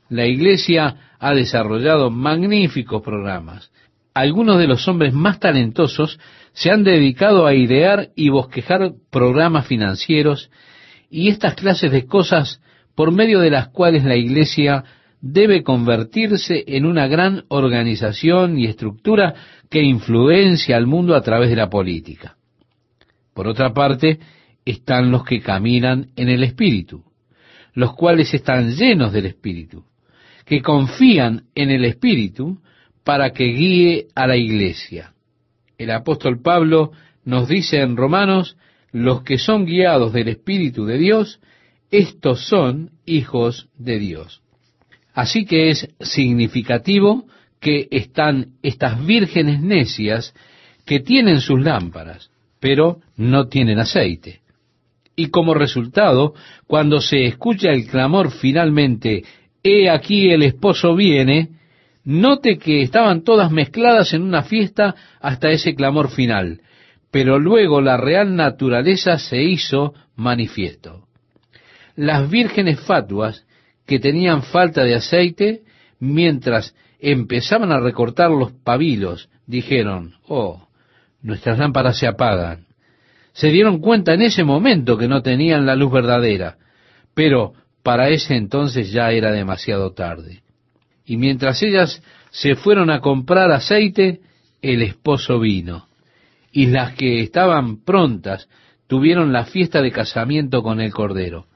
[0.09, 3.71] La Iglesia ha desarrollado magníficos programas.
[4.13, 6.19] Algunos de los hombres más talentosos
[6.53, 10.49] se han dedicado a idear y bosquejar programas financieros
[11.09, 12.61] y estas clases de cosas
[12.95, 14.83] por medio de las cuales la Iglesia
[15.21, 19.33] debe convertirse en una gran organización y estructura
[19.69, 22.37] que influencia al mundo a través de la política.
[23.33, 24.19] Por otra parte,
[24.65, 27.03] están los que caminan en el Espíritu,
[27.73, 29.85] los cuales están llenos del Espíritu,
[30.45, 32.59] que confían en el Espíritu
[33.03, 35.13] para que guíe a la iglesia.
[35.77, 36.91] El apóstol Pablo
[37.23, 38.57] nos dice en Romanos,
[38.91, 41.39] los que son guiados del Espíritu de Dios,
[41.91, 44.41] estos son hijos de Dios.
[45.13, 47.25] Así que es significativo
[47.59, 50.33] que están estas vírgenes necias
[50.85, 54.41] que tienen sus lámparas, pero no tienen aceite.
[55.15, 56.33] Y como resultado,
[56.67, 59.23] cuando se escucha el clamor finalmente,
[59.67, 61.49] He aquí el esposo viene,
[62.03, 66.61] note que estaban todas mezcladas en una fiesta hasta ese clamor final,
[67.09, 71.07] pero luego la real naturaleza se hizo manifiesto.
[71.95, 73.47] Las vírgenes fatuas
[73.87, 75.63] que tenían falta de aceite,
[75.99, 80.67] mientras empezaban a recortar los pabilos, dijeron, oh,
[81.23, 82.64] nuestras lámparas se apagan.
[83.35, 86.55] Se dieron cuenta en ese momento que no tenían la luz verdadera,
[87.13, 87.51] pero
[87.83, 90.41] para ese entonces ya era demasiado tarde.
[91.05, 94.21] Y mientras ellas se fueron a comprar aceite,
[94.61, 95.89] el esposo vino.
[96.53, 98.47] Y las que estaban prontas
[98.87, 101.47] tuvieron la fiesta de casamiento con el Cordero.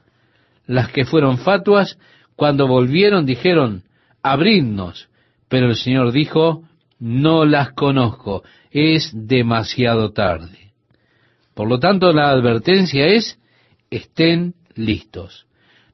[0.66, 1.98] Las que fueron fatuas,
[2.36, 3.84] cuando volvieron dijeron,
[4.22, 5.08] abridnos.
[5.48, 6.62] Pero el Señor dijo,
[6.98, 10.69] no las conozco, es demasiado tarde.
[11.54, 13.38] Por lo tanto, la advertencia es,
[13.90, 15.46] estén listos.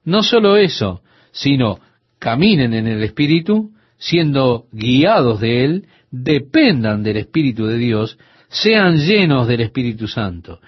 [0.05, 1.03] No solo eso,
[1.33, 1.81] sino
[2.19, 9.49] caminen en el Espíritu, siendo guiados de Él, dependan del Espíritu de Dios, sean llenos
[9.49, 10.61] del Espíritu Santo.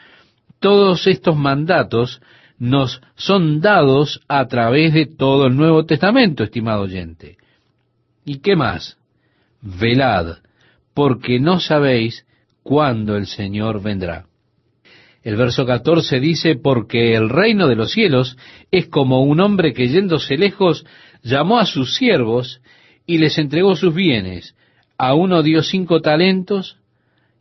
[0.58, 2.20] Todos estos mandatos
[2.58, 7.36] nos son dados a través de todo el Nuevo Testamento, estimado oyente.
[8.24, 8.98] ¿Y qué más?
[9.62, 10.38] Velad,
[10.92, 12.26] porque no sabéis
[12.62, 14.27] cuándo el Señor vendrá.
[15.22, 18.36] El verso 14 dice, porque el reino de los cielos
[18.70, 20.86] es como un hombre que yéndose lejos
[21.22, 22.60] llamó a sus siervos
[23.06, 24.54] y les entregó sus bienes.
[24.96, 26.78] A uno dio cinco talentos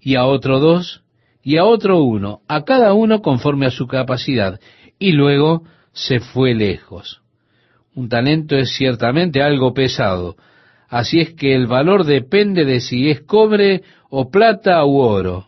[0.01, 1.03] y a otro dos
[1.43, 4.59] y a otro uno, a cada uno conforme a su capacidad,
[4.99, 5.63] y luego
[5.93, 7.21] se fue lejos.
[7.95, 10.35] Un talento es ciertamente algo pesado,
[10.89, 15.47] así es que el valor depende de si es cobre o plata u oro.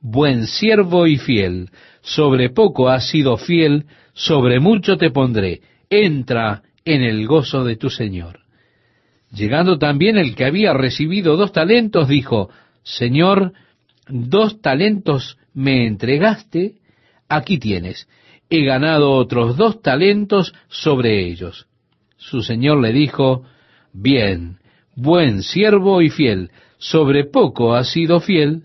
[0.00, 1.70] buen siervo y fiel,
[2.00, 7.90] sobre poco has sido fiel, sobre mucho te pondré, entra en el gozo de tu
[7.90, 8.40] Señor.
[9.30, 12.50] Llegando también el que había recibido dos talentos, dijo,
[12.82, 13.52] Señor,
[14.08, 16.76] dos talentos me entregaste,
[17.28, 18.08] aquí tienes,
[18.48, 21.66] he ganado otros dos talentos sobre ellos.
[22.16, 23.44] Su Señor le dijo,
[23.92, 24.58] Bien,
[24.96, 28.64] buen siervo y fiel, sobre poco has sido fiel,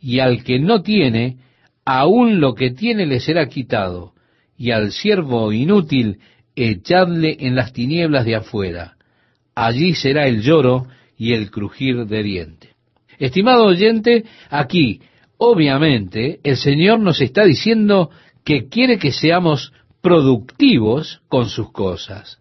[0.00, 1.38] y al que no tiene,
[1.84, 4.12] aún lo que tiene le será quitado,
[4.56, 6.18] y al siervo inútil
[6.54, 8.96] echadle en las tinieblas de afuera.
[9.54, 10.86] Allí será el lloro
[11.16, 12.68] y el crujir de diente.
[13.18, 15.00] Estimado oyente, aquí,
[15.36, 18.10] obviamente, el Señor nos está diciendo
[18.44, 22.38] que quiere que seamos productivos con sus cosas.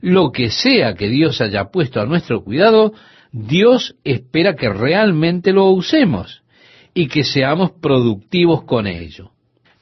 [0.00, 2.92] Lo que sea que Dios haya puesto a nuestro cuidado,
[3.32, 6.42] Dios espera que realmente lo usemos
[6.96, 9.32] y que seamos productivos con ello.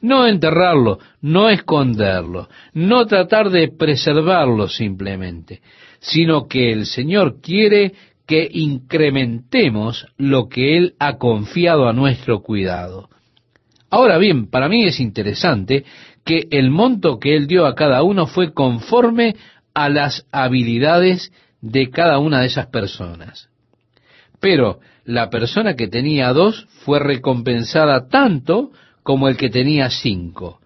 [0.00, 5.62] No enterrarlo, no esconderlo, no tratar de preservarlo simplemente,
[6.00, 7.94] sino que el Señor quiere
[8.26, 13.08] que incrementemos lo que Él ha confiado a nuestro cuidado.
[13.90, 15.84] Ahora bien, para mí es interesante
[16.24, 19.36] que el monto que Él dio a cada uno fue conforme
[19.72, 23.53] a las habilidades de cada una de esas personas.
[24.40, 28.70] Pero la persona que tenía dos fue recompensada tanto
[29.02, 30.60] como el que tenía cinco,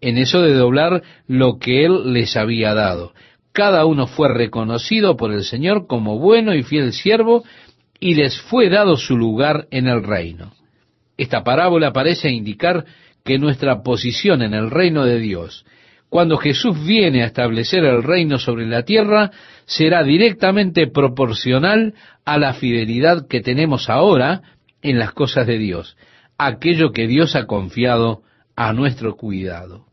[0.00, 3.12] en eso de doblar lo que él les había dado.
[3.52, 7.44] Cada uno fue reconocido por el Señor como bueno y fiel siervo,
[8.00, 10.52] y les fue dado su lugar en el reino.
[11.16, 12.84] Esta parábola parece indicar
[13.24, 15.64] que nuestra posición en el reino de Dios
[16.14, 19.32] cuando Jesús viene a establecer el reino sobre la tierra,
[19.64, 21.94] será directamente proporcional
[22.24, 24.42] a la fidelidad que tenemos ahora
[24.82, 25.96] en las cosas de Dios,
[26.38, 28.22] aquello que Dios ha confiado
[28.56, 29.86] a nuestro cuidado.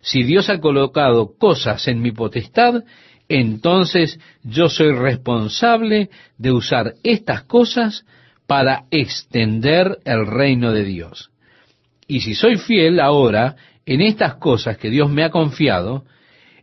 [0.00, 2.84] Si Dios ha colocado cosas en mi potestad,
[3.28, 8.04] entonces yo soy responsable de usar estas cosas
[8.46, 11.30] para extender el reino de Dios.
[12.06, 16.04] Y si soy fiel ahora en estas cosas que Dios me ha confiado,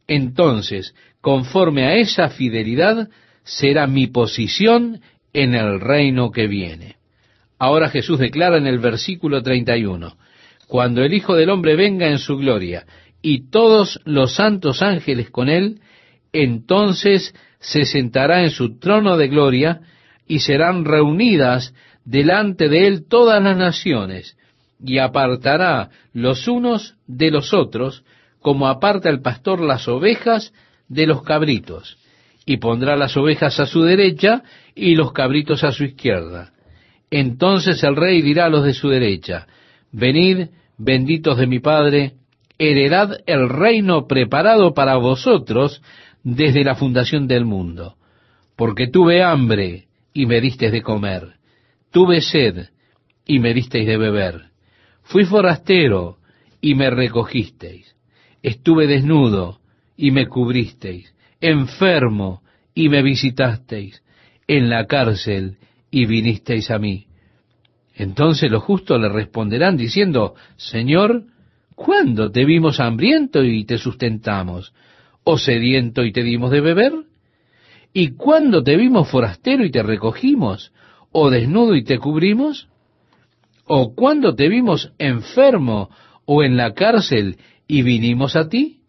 [0.07, 3.09] entonces, conforme a esa fidelidad,
[3.43, 5.01] será mi posición
[5.33, 6.95] en el reino que viene.
[7.59, 10.17] Ahora Jesús declara en el versículo 31,
[10.67, 12.85] cuando el Hijo del Hombre venga en su gloria
[13.21, 15.79] y todos los santos ángeles con él,
[16.31, 19.81] entonces se sentará en su trono de gloria
[20.27, 21.73] y serán reunidas
[22.05, 24.37] delante de él todas las naciones,
[24.83, 28.03] y apartará los unos de los otros,
[28.39, 30.53] como aparta el pastor las ovejas
[30.89, 31.97] de los cabritos,
[32.45, 34.43] y pondrá las ovejas a su derecha
[34.75, 36.51] y los cabritos a su izquierda.
[37.09, 39.47] Entonces el rey dirá a los de su derecha,
[39.91, 42.13] Venid, benditos de mi Padre,
[42.57, 45.81] heredad el reino preparado para vosotros
[46.23, 47.95] desde la fundación del mundo,
[48.55, 51.33] porque tuve hambre y me disteis de comer,
[51.91, 52.69] tuve sed
[53.25, 54.53] y me disteis de beber
[55.03, 56.17] Fui forastero
[56.61, 57.95] y me recogisteis.
[58.41, 59.59] Estuve desnudo
[59.95, 61.12] y me cubristeis.
[61.43, 62.41] Enfermo
[62.73, 64.01] y me visitasteis.
[64.47, 65.57] En la cárcel
[65.91, 67.07] y vinisteis a mí.
[67.95, 71.25] Entonces los justos le responderán diciendo, Señor,
[71.75, 74.73] ¿cuándo te vimos hambriento y te sustentamos?
[75.25, 76.93] ¿O sediento y te dimos de beber?
[77.91, 80.71] ¿Y cuándo te vimos forastero y te recogimos?
[81.11, 82.69] ¿O desnudo y te cubrimos?
[83.65, 85.89] ¿O cuando te vimos enfermo
[86.23, 87.35] o en la cárcel
[87.67, 88.82] y vinimos a ti?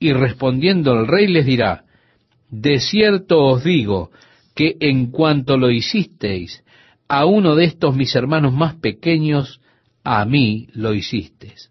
[0.00, 1.84] Y respondiendo el rey les dirá,
[2.50, 4.10] de cierto os digo
[4.56, 6.64] que en cuanto lo hicisteis
[7.06, 9.60] a uno de estos mis hermanos más pequeños,
[10.02, 11.70] a mí lo hicisteis.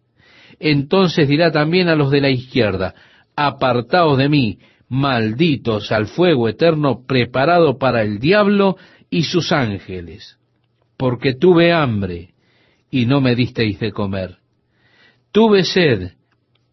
[0.60, 2.96] Entonces dirá también a los de la izquierda,
[3.36, 8.78] apartaos de mí, malditos al fuego eterno preparado para el diablo
[9.10, 10.40] y sus ángeles
[11.00, 12.34] porque tuve hambre
[12.92, 14.40] y no me disteis de comer.
[15.32, 16.12] Tuve sed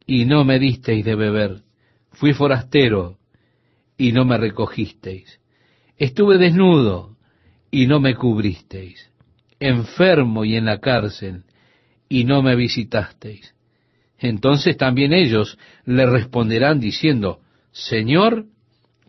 [0.06, 1.62] y no me disteis de beber.
[2.12, 3.18] Fui forastero
[3.98, 5.40] y no me recogisteis.
[5.98, 7.16] Estuve desnudo
[7.70, 9.10] y no me cubristeis.
[9.58, 11.44] Enfermo y en la cárcel
[12.08, 13.54] y no me visitasteis.
[14.18, 17.40] Entonces también ellos le responderán diciendo,
[17.72, 18.46] Señor,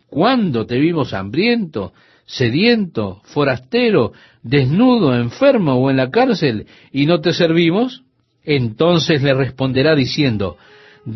[0.08, 1.92] ¿cuándo te vimos hambriento
[2.28, 8.04] sediento, forastero, desnudo, enfermo o en la cárcel y no te servimos?
[8.44, 10.58] Entonces le responderá diciendo,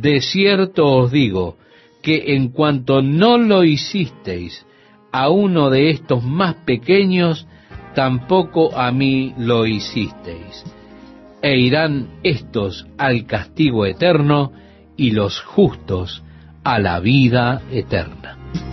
[0.00, 1.56] de cierto os digo
[2.02, 4.66] que en cuanto no lo hicisteis
[5.12, 7.46] a uno de estos más pequeños,
[7.94, 10.64] tampoco a mí lo hicisteis.
[11.42, 14.52] E irán estos al castigo eterno
[14.96, 16.22] y los justos
[16.64, 18.71] a la vida eterna.